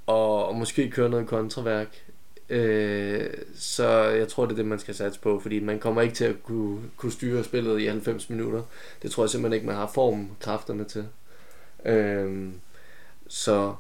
[0.07, 2.05] og, og måske køre noget kontraværk,
[2.49, 6.15] øh, så jeg tror, det er det, man skal satse på, fordi man kommer ikke
[6.15, 8.63] til at kunne, kunne styre spillet i 90 minutter.
[9.03, 11.07] Det tror jeg simpelthen ikke, man har formkræfterne til.
[11.85, 12.49] Øh,
[13.29, 13.75] så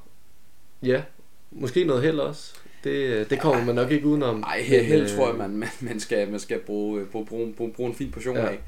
[0.82, 1.02] ja,
[1.50, 2.54] måske noget held også.
[2.84, 4.36] Det, det kommer man nok ikke udenom.
[4.36, 7.72] Nej, held øh, tror jeg, man, man, man skal, man skal bruge, bruge, bruge, bruge,
[7.72, 8.48] bruge en fin portion ja.
[8.48, 8.58] af.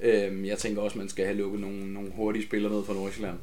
[0.00, 3.38] Øhm, jeg tænker også, man skal have lukket nogle, nogle hurtige spillere ned fra Nordsjælland.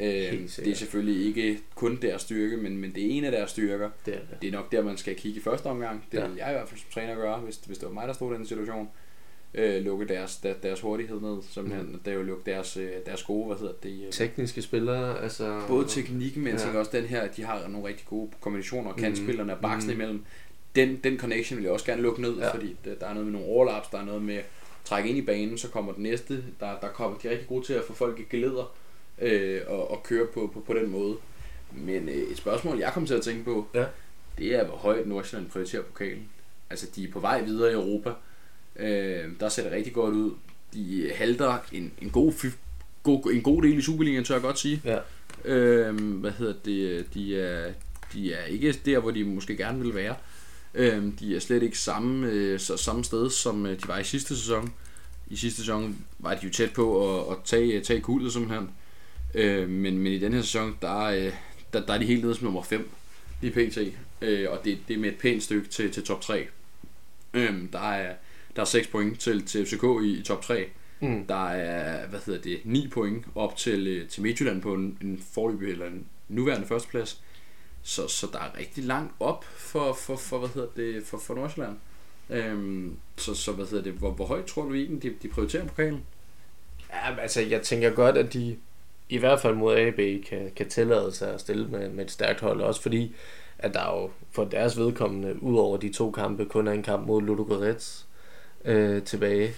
[0.00, 3.50] Øhm, det er selvfølgelig ikke kun deres styrke, men, men det er en af deres
[3.50, 3.90] styrker.
[4.06, 4.42] Det er, det.
[4.42, 6.04] det er nok der, man skal kigge i første omgang.
[6.12, 6.26] Det ja.
[6.26, 8.34] vil jeg i hvert fald som træner gøre, hvis, hvis det var mig, der stod
[8.34, 8.88] i den situation
[9.54, 11.86] øh, lukke deres, der, deres hurtighed ned, simpelthen.
[11.86, 11.98] Mm.
[11.98, 14.04] Det er jo lukke deres, øh, deres gode, hvad hedder det?
[14.06, 15.60] Øh, Tekniske spillere, altså...
[15.68, 16.58] Både teknikken, men ja.
[16.58, 19.94] tænker også den her, de har nogle rigtig gode kombinationer, og kantspillerne er baksen mm.
[19.94, 20.24] imellem.
[20.74, 22.54] Den, den connection vil jeg også gerne lukke ned, ja.
[22.54, 24.44] fordi der, der er noget med nogle overlaps, der er noget med at
[24.84, 27.66] trække ind i banen, så kommer den næste, der, der kommer, de er rigtig gode
[27.66, 28.74] til at få folk i geleder,
[29.18, 31.16] øh, og, og køre på, på, på den måde.
[31.72, 33.84] Men øh, et spørgsmål, jeg kommer til at tænke på, ja.
[34.38, 36.28] det er, hvor højt Nordsjælland prioriterer pokalen.
[36.70, 38.12] Altså, de er på vej videre i Europa,
[38.78, 40.32] Øh, der ser det rigtig godt ud.
[40.74, 42.52] De halter en, en, god,
[43.02, 44.82] god, en god del i Superligaen, tør jeg godt sige.
[44.84, 44.98] Ja.
[45.44, 47.14] Øh, hvad hedder det?
[47.14, 47.72] De er,
[48.12, 50.14] de er ikke der, hvor de måske gerne vil være.
[50.74, 54.04] Øh, de er slet ikke samme, øh, så, samme sted, som øh, de var i
[54.04, 54.72] sidste sæson.
[55.28, 58.70] I sidste sæson var de jo tæt på at, at tage, tage kuldet simpelthen.
[59.34, 61.32] Øh, men, men i den her sæson, der, øh,
[61.72, 62.90] der, der er de helt nede som nummer 5
[63.42, 63.78] i PT.
[64.22, 66.46] Øh, og det, det er med et pænt stykke til, til top 3.
[67.34, 68.14] Øh, der er
[68.56, 70.66] der er 6 point til, til FCK i, i top 3.
[71.00, 71.26] Mm.
[71.26, 75.22] Der er, hvad hedder det, 9 point op til, øh, til Midtjylland på en, en
[75.34, 77.22] forløbig eller en nuværende førsteplads.
[77.82, 81.34] Så, så der er rigtig langt op for, for, for hvad hedder det, for, for
[81.34, 81.76] Nordsjælland.
[82.30, 85.66] Øhm, så, så hvad hedder det, hvor, hvor højt tror du egentlig, de, de prioriterer
[85.66, 86.02] pokalen?
[86.90, 88.56] Ja, altså jeg tænker godt, at de
[89.08, 92.40] i hvert fald mod AB kan, kan tillade sig at stille med, med et stærkt
[92.40, 93.14] hold, også fordi
[93.58, 97.06] at der jo for deres vedkommende, ud over de to kampe, kun er en kamp
[97.06, 98.05] mod Ludogorets,
[98.66, 99.54] øh, tilbage.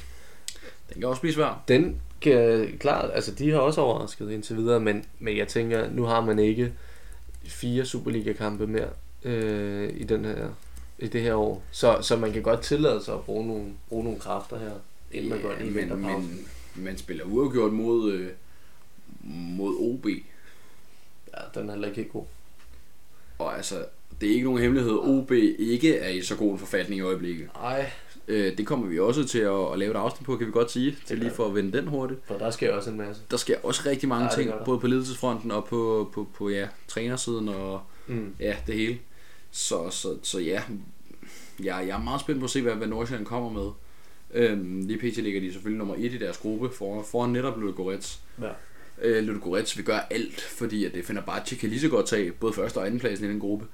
[0.92, 1.64] Den kan også blive svær.
[1.68, 6.04] Den kan klart, altså de har også overrasket indtil videre, men, men jeg tænker, nu
[6.04, 6.72] har man ikke
[7.44, 8.88] fire Superliga-kampe mere
[9.24, 10.48] øh, i, den her,
[10.98, 11.62] i det her år.
[11.70, 14.72] Så, så man kan godt tillade sig at bruge nogle, bruge nogle kræfter her,
[15.12, 18.28] inden man går ind i men, men man spiller uafgjort mod, øh,
[19.30, 20.06] mod OB.
[21.36, 22.24] Ja, den er heller ikke god.
[23.38, 23.84] Og altså,
[24.20, 27.48] det er ikke nogen hemmelighed, OB ikke er i så god en forfatning i øjeblikket.
[27.54, 27.90] Nej,
[28.28, 30.70] Øh, det kommer vi også til at, at lave et afsnit på, kan vi godt
[30.70, 32.20] sige, til lige for at vende den hurtigt.
[32.24, 33.22] For der sker også en masse.
[33.30, 36.68] Der sker også rigtig mange ja, ting, både på ledelsesfronten og på, på, på ja,
[36.88, 38.34] trænersiden og mm.
[38.40, 38.98] ja, det hele.
[39.50, 40.62] Så, så, så ja,
[41.62, 43.70] jeg, jeg er meget spændt på at se, hvad, hvad Nordsjælland kommer med.
[44.34, 45.16] Øhm, lige pt.
[45.16, 48.20] ligger de selvfølgelig nummer 1 i deres gruppe, foran, foran netop Ludogorets.
[48.42, 48.50] Ja.
[49.02, 52.06] Øh, Ludogorets vil gøre alt, fordi at det finder bare, at kan lige så godt
[52.06, 53.66] tage både første og anden pladsen i den gruppe.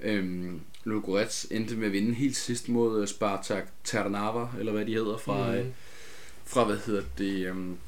[0.00, 4.94] Øhm, Ludogorets endte med at vinde helt sidst mod øh, Spartak Ternava, eller hvad de
[4.94, 5.56] hedder, fra, mm.
[5.56, 5.66] øh,
[6.44, 7.78] fra hvad hedder det, øhm,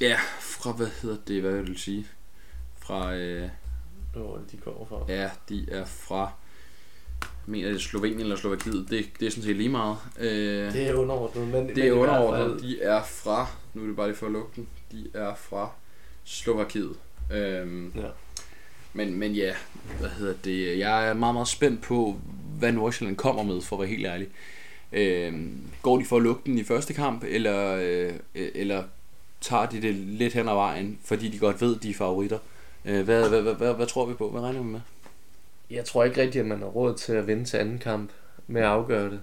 [0.00, 2.06] ja, fra hvad hedder det, hvad vil du sige,
[2.78, 3.48] fra, øh,
[4.12, 5.04] hvor de kommer fra?
[5.08, 6.32] Ja, de er fra,
[7.20, 9.96] jeg mener det er Slovenien eller Slovakiet, det, det er sådan set lige meget.
[10.18, 14.08] Øh, det er underordnet, men det er underordnet, de er fra, nu er det bare
[14.08, 15.70] lige for at lukke den, de er fra
[16.24, 16.96] Slovakiet.
[17.32, 18.08] Øhm, ja.
[18.92, 19.54] Men, men ja,
[20.00, 20.78] hvad hedder det?
[20.78, 22.16] Jeg er meget, meget spændt på,
[22.58, 24.28] hvad Nordsjælland kommer med, for at være helt ærlig.
[24.92, 25.34] Øh,
[25.82, 28.84] går de for at lukke den i første kamp, eller, øh, eller
[29.40, 32.38] tager de det lidt hen ad vejen, fordi de godt ved, de er favoritter?
[32.84, 34.30] Øh, hvad, hvad, hvad, hvad, hvad tror vi på?
[34.30, 34.80] Hvad regner vi med?
[35.70, 38.10] Jeg tror ikke rigtigt, at man har råd til at vinde til anden kamp
[38.46, 39.20] med at afgøre det.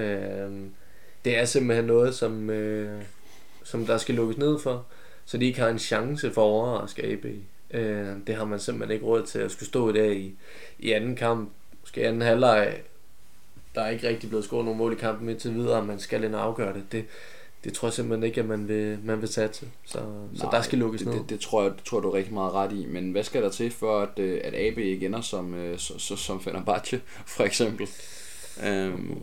[0.00, 0.50] Øh,
[1.24, 3.02] det er simpelthen noget, som, øh,
[3.64, 4.86] som der skal lukkes ned for,
[5.24, 7.26] så de ikke har en chance for at overraske AB.
[7.74, 10.34] Øh, det har man simpelthen ikke råd til at skulle stå i dag i,
[10.78, 11.50] i anden kamp.
[11.80, 12.80] Måske anden halvleg.
[13.74, 16.24] Der er ikke rigtig blevet scoret nogen mål i kampen indtil videre, og man skal
[16.24, 16.84] ind og afgøre det.
[16.92, 17.04] Det,
[17.64, 19.66] det tror jeg simpelthen ikke, at man vil, man vil satse.
[19.84, 21.18] Så, Nej, så der skal lukkes det, ned.
[21.18, 22.86] Det, det, tror jeg, det tror du er rigtig meget ret i.
[22.86, 25.98] Men hvad skal der til for, at, øh, at AB ikke ender som, øh, så,
[25.98, 27.00] så, som Fenerbahce,
[27.36, 27.88] for eksempel?
[28.66, 29.18] Øhm,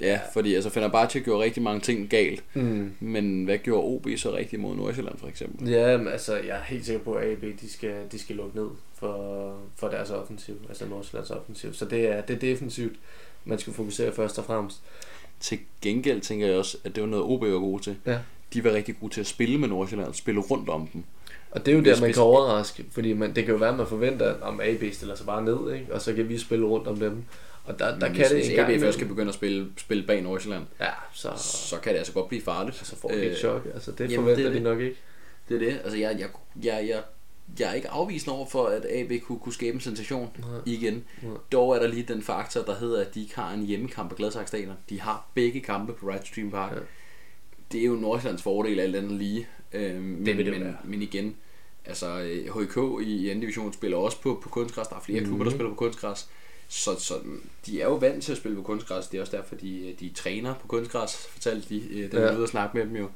[0.00, 2.92] ja, fordi altså Fenerbahce gjorde rigtig mange ting galt, Mm.
[3.00, 5.68] men hvad gjorde OB så rigtigt mod Nordsjælland for eksempel?
[5.68, 8.56] Ja, men altså, jeg er helt sikker på, at AB de skal, de skal lukke
[8.56, 11.74] ned for, for deres offensiv, altså Nordsjællands offensiv.
[11.74, 12.96] Så det er, det er defensivt,
[13.44, 14.80] man skal fokusere først og fremmest.
[15.40, 17.96] Til gengæld tænker jeg også, at det var noget OB var gode til.
[18.06, 18.18] Ja.
[18.54, 21.02] De var rigtig gode til at spille med Nordsjælland, spille rundt om dem.
[21.50, 23.76] Og det er jo der, man kan overraske, fordi man, det kan jo være, at
[23.76, 25.86] man forventer, om AB stiller sig bare ned, ikke?
[25.94, 27.24] og så kan vi spille rundt om dem.
[27.72, 29.66] Og der, der Men kan det hvis en AB gang først skal begynde at spille,
[29.76, 32.76] spille bag Nordsjælland, Ja, så, så kan det altså godt blive farligt.
[32.76, 33.66] så får de et Øh, chok.
[33.74, 34.62] Altså, det jamen, forventer det de det.
[34.62, 34.96] nok ikke.
[35.48, 35.80] Det er det.
[35.84, 36.28] Altså, jeg, jeg,
[36.64, 37.02] jeg, jeg,
[37.60, 40.48] jeg er ikke afvisende over for, at AB kunne, kunne skabe en sensation Nej.
[40.66, 41.04] igen.
[41.22, 41.32] Nej.
[41.52, 44.16] Dog er der lige den faktor, der hedder, at de ikke har en hjemmekamp på
[44.16, 44.68] Gladsaxe.
[44.90, 46.72] De har begge kampe på Right Stream Park.
[46.72, 46.80] Ja.
[47.72, 49.48] Det er jo Nordsjællands fordel alt andet lige.
[49.72, 50.76] Øhm, men, vil det men, være.
[50.84, 51.36] men igen,
[51.84, 54.88] altså øh, HK i, i anden division spiller også på, på kunstgræs.
[54.88, 55.26] Der er flere mm.
[55.26, 56.28] klubber, der spiller på kunstgræs.
[56.72, 57.14] Så, så
[57.66, 59.06] de er jo vant til at spille på kunstgræs.
[59.06, 62.34] Det er også derfor, de, de træner på kunstgræs, fortalte de, øh, da vi Ja.
[62.34, 63.08] ude og snakke med dem jo.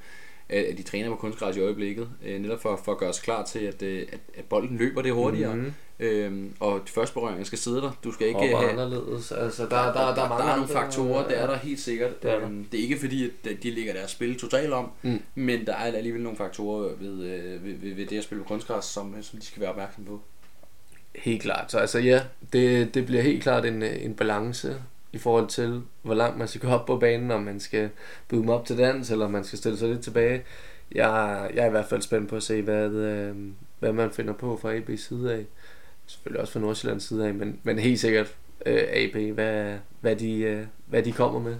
[0.48, 3.24] At at de træner på kunstgræs i øjeblikket, øh, netop for, for at gøre sig
[3.24, 5.56] klar til, at, øh, at, at bolden løber det hurtigere.
[5.56, 5.72] Mhm.
[6.00, 7.90] Øhm, og de første berøringer skal sidde der.
[8.04, 9.32] Du skal ikke Hopper have, anderledes.
[9.32, 11.80] Altså, der, der, der, der, er mange der er nogle faktorer, det er der helt
[11.80, 12.22] sikkert.
[12.22, 12.46] Det er der.
[12.48, 15.22] Øhm, det er ikke fordi, at de lægger deres spil totalt om, Mm.
[15.34, 18.48] men der er alligevel nogle faktorer ved, øh, ved, ved, ved det at spille på
[18.48, 20.20] kunstgræs, som, som de skal være opmærksom på.
[21.14, 21.70] Helt klart.
[21.70, 24.76] Så altså ja, det, det bliver helt klart en, en balance
[25.12, 27.90] i forhold til, hvor langt man skal gå op på banen, om man skal
[28.28, 30.42] byde dem op til dans, eller om man skal stille sig lidt tilbage.
[30.92, 33.36] Jeg, jeg er i hvert fald spændt på at se, hvad, øh,
[33.78, 35.44] hvad man finder på fra AB's side af.
[36.06, 38.34] Selvfølgelig også fra Nordsjællands side af, men, men helt sikkert
[38.66, 41.56] øh, AB, hvad, hvad, de, øh, hvad de kommer med.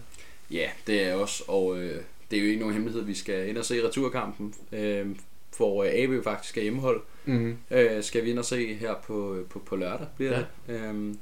[0.51, 2.01] Ja, det er også, og øh,
[2.31, 5.07] det er jo ikke nogen hemmelighed, vi skal ind og se returkampen, øh,
[5.53, 7.03] for øh, AB faktisk er hjemmehold.
[7.27, 7.57] Mm.
[7.71, 10.39] øh, skal vi ind og se her på, på, på lørdag, bliver Ja.
[10.39, 10.81] det.
[10.89, 11.19] Øhm,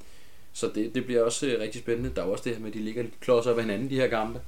[0.52, 2.10] så det, det bliver også øh, rigtig spændende.
[2.16, 3.96] Der er også det her med, at de ligger lidt klods op ad hinanden, de
[3.96, 4.40] her kampe.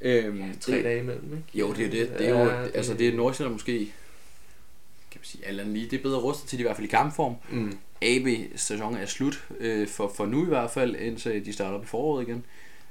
[0.00, 1.58] Øhm, Tre det, dage imellem, ikke?
[1.58, 2.18] Jo, det er det.
[2.18, 3.78] Det er jo, Ja, altså det er Nordsjælland måske,
[5.10, 6.90] kan man sige, andet lige, det er bedre rustet til, de i hvert fald i
[6.90, 7.34] kampform.
[7.50, 7.78] Mm.
[8.02, 11.86] AB-sæsonen er slut, øh, for, for nu i hvert fald, indtil de starter op i
[11.86, 12.44] foråret igen.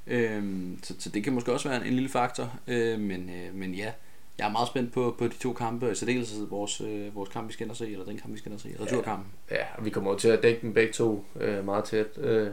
[0.08, 2.60] Øhm, så, så det kan måske også være en, en lille faktor.
[2.68, 3.92] Øh, men, øh, men ja,
[4.40, 7.30] jeg er meget spændt på, på de to kampe, og i særdeleshed vores, øh, vores
[7.30, 9.28] kamp, vi skal ind og se, eller den kamp, vi skal ind og se, returkampen.
[9.52, 12.06] Ja, og vi kommer til at dække dem begge to øh, meget tæt.
[12.18, 12.52] Øh, og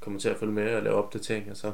[0.00, 1.54] kommer til at følge med og lave opdateringer.
[1.54, 1.72] Så,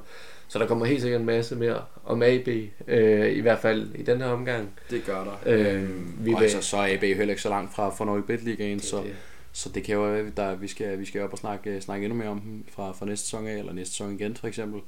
[0.49, 2.49] så der kommer helt sikkert en masse mere om AB,
[2.89, 4.69] øh, i hvert fald i den her omgang.
[4.91, 5.37] Det gør der.
[5.47, 7.89] Øh, Øhm, vi og vil- altså, så er AB jo heller ikke så langt fra,
[7.91, 9.15] fra Norge Bet Ligaen, Det er så, det.
[9.53, 12.05] så det kan jo være, at der, vi, skal, vi skal op og snakke, snakke
[12.05, 14.81] endnu mere om dem fra, fra næste sæson af, eller næste sæson igen for eksempel.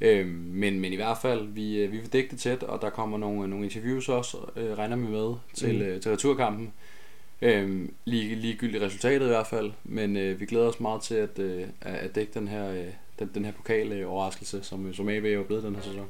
[0.00, 2.90] Øhm, men, men i hvert fald, vi, øh, vi vil dække det tæt, og der
[2.90, 5.82] kommer nogle, nogle interviews også, øh, regner vi med, til, Mm.
[5.82, 6.72] øh, til returkampen.
[7.42, 11.38] Øhm, lige, ligegyldigt resultatet i hvert fald, men øh, vi glæder os meget til at,
[11.38, 12.84] øh, at dække den her, øh,
[13.18, 16.06] den, den her pokal øh, overraskelse, som, øh, som AB er blevet den her sæson.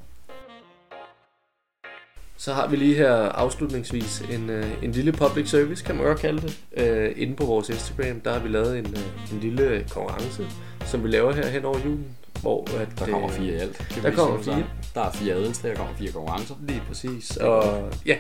[2.37, 6.19] Så har vi lige her afslutningsvis en, øh, en lille public service, kan man godt
[6.19, 6.61] kalde det.
[6.77, 10.47] Øh, inde på vores Instagram, der har vi lavet en, øh, en lille konkurrence,
[10.87, 12.17] som vi laver her hen over julen.
[12.43, 13.97] Hvor at, Der kommer øh, fire i alt.
[13.97, 14.67] vi der kommer fire.
[14.95, 16.55] Der er fire adelsdage, der kommer fire konkurrencer.
[16.69, 17.37] Lige præcis.
[17.37, 18.17] Og ja,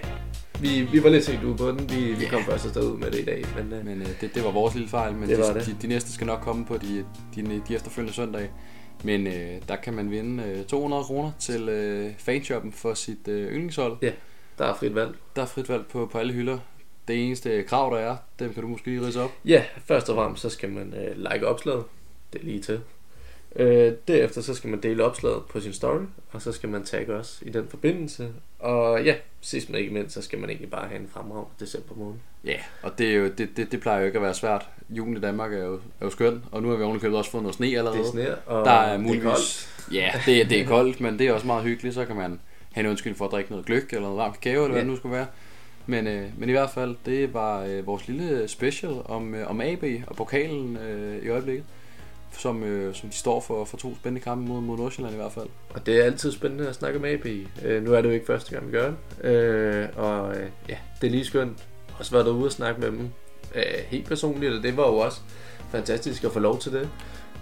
[0.60, 1.90] vi, vi var lidt sent ude på den.
[1.90, 2.30] Vi, vi Ja.
[2.30, 3.44] kom først afsted ud med det i dag.
[3.56, 5.66] Men, øh, Men øh, det, det var vores lille fejl, men Det de, det.
[5.66, 7.04] De, de næste skal nok komme på de,
[7.36, 8.50] de, de efterfølgende søndage.
[9.04, 13.52] Men øh, der kan man vinde øh, 200 kroner til øh, fanshoppen for sit øh,
[13.52, 13.96] yndlingshold.
[14.58, 15.14] der er frit valg.
[15.36, 16.58] Der er frit valg på, på alle hylder.
[17.08, 19.30] Det eneste krav, der er, dem kan du måske lige ridse op.
[19.44, 21.84] Ja, først og fremmest så skal man øh, like opslaget.
[22.32, 22.80] Det er lige til.
[23.56, 26.00] Øh, derefter så skal man dele opslaget på sin story,
[26.32, 28.28] og så skal man tagge os i den forbindelse.
[28.58, 31.94] Og ja, sidst men ikke mindst, så skal man egentlig bare have en fremragende december
[31.94, 32.14] måned.
[32.44, 34.68] Ja, og det, er jo, det, det, det plejer jo ikke at være svært.
[34.90, 37.42] Julen i Danmark er jo, er jo skøn, og nu har vi ovenikøbet også fået
[37.42, 37.98] noget sne allerede.
[37.98, 39.22] Det er sner, og Der er det muligvis...
[39.24, 39.68] koldt.
[39.94, 41.94] ja, det, er- det er koldt, men det er også meget hyggeligt.
[41.94, 42.40] Så kan man
[42.72, 44.80] have en undskyld for at drikke noget gløk eller noget varmt kakao, eller hvad Ja.
[44.80, 45.26] det nu skulle være.
[45.86, 49.60] Men, øh, men i hvert fald, det var øh, vores lille special om, øh, om
[49.60, 51.64] AB og pokalen øh, i øjeblikket.
[52.38, 55.32] Som, øh, som de står for, for to spændende kampe mod, mod Nordsjælland i hvert
[55.32, 55.46] fald.
[55.70, 57.26] Og det er altid spændende at snakke med AB.
[57.64, 59.28] Øh, nu er det jo ikke første gang, vi gør det.
[59.30, 61.66] Øh, og øh, ja, det er lige skønt.
[61.98, 63.08] Også været derude og snakke med dem
[63.54, 65.20] øh, helt personligt, og det var jo også
[65.70, 66.88] fantastisk at få lov til det.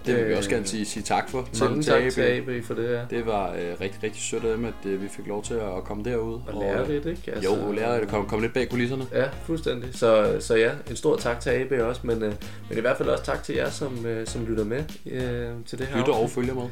[0.05, 2.65] Det vil vi Øh, også gerne sige, sige tak for Mange til, tak til AB.
[2.65, 3.07] For det her.
[3.07, 5.83] Det var øh, rigtig, rigtig sødt af dem, at øh, vi fik lov til at
[5.83, 6.39] komme derud.
[6.47, 7.31] Og lære lidt, ikke?
[7.31, 8.07] Altså, jo, lære det.
[8.07, 9.05] Kom, kom lidt bag kulisserne.
[9.13, 9.89] Ja, fuldstændig.
[9.93, 12.33] Så, så ja, en stor tak til AB også, men, øh,
[12.69, 15.79] men i hvert fald også tak til jer, som, øh, som lytter med øh, til
[15.79, 16.63] det her Lytter og følger med.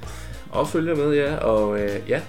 [0.51, 1.35] Og følger med, ja.
[1.35, 2.21] Og øh, ja,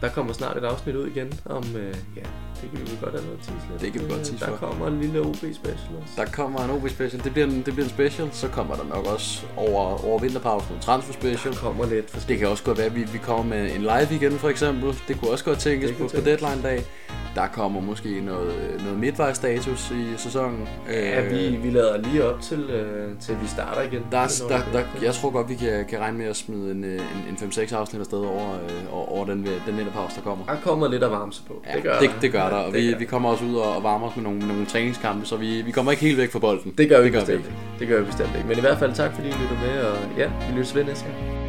[0.00, 2.22] der kommer snart et afsnit ud igen om øh, ja,
[2.62, 3.80] Det kan vi vel godt allerede tease lidt.
[3.80, 4.66] Det kan vi godt tease Der for.
[4.66, 6.12] kommer en lille OB special også.
[6.16, 7.24] Der kommer en OB special.
[7.24, 8.28] Det bliver en, det bliver en special.
[8.32, 11.52] Så kommer der nok også over, over vinterpausen en transfer special.
[11.54, 13.80] Der kommer lidt for Det kan også godt være, at vi, vi kommer med en
[13.80, 14.94] live igen for eksempel.
[15.08, 16.40] Det kunne også godt tænkes på, kunne på tænkes.
[16.40, 16.84] deadline-dag.
[17.34, 20.68] Der kommer måske noget, noget midtvejsstatus i sæsonen.
[20.88, 24.02] Ja, Øh, vi, vi lader lige op til, øh, til vi starter igen.
[24.12, 26.70] Der, er- er der, der, jeg tror godt, vi kan, kan regne med at smide
[26.70, 30.44] en, øh, en, en 5-6 afsnit afsted over, øh, over, den, den vinterpause, der kommer.
[30.46, 31.62] Der kommer lidt at varme på.
[31.66, 32.20] Ja, det gør det, der.
[32.20, 34.24] det gør der, og det vi, vi kommer også ud og, og varmer os med
[34.24, 36.74] nogle, nogle træningskampe, så vi, vi kommer ikke helt væk fra bolden.
[36.78, 37.58] Det gør vi det gør bestemt vi ikke.
[37.78, 38.48] Det gør vi bestemt ikke.
[38.48, 41.04] Men i hvert fald tak, fordi I lyttede med, og ja, vi lyttes ved næste
[41.04, 41.43] gang.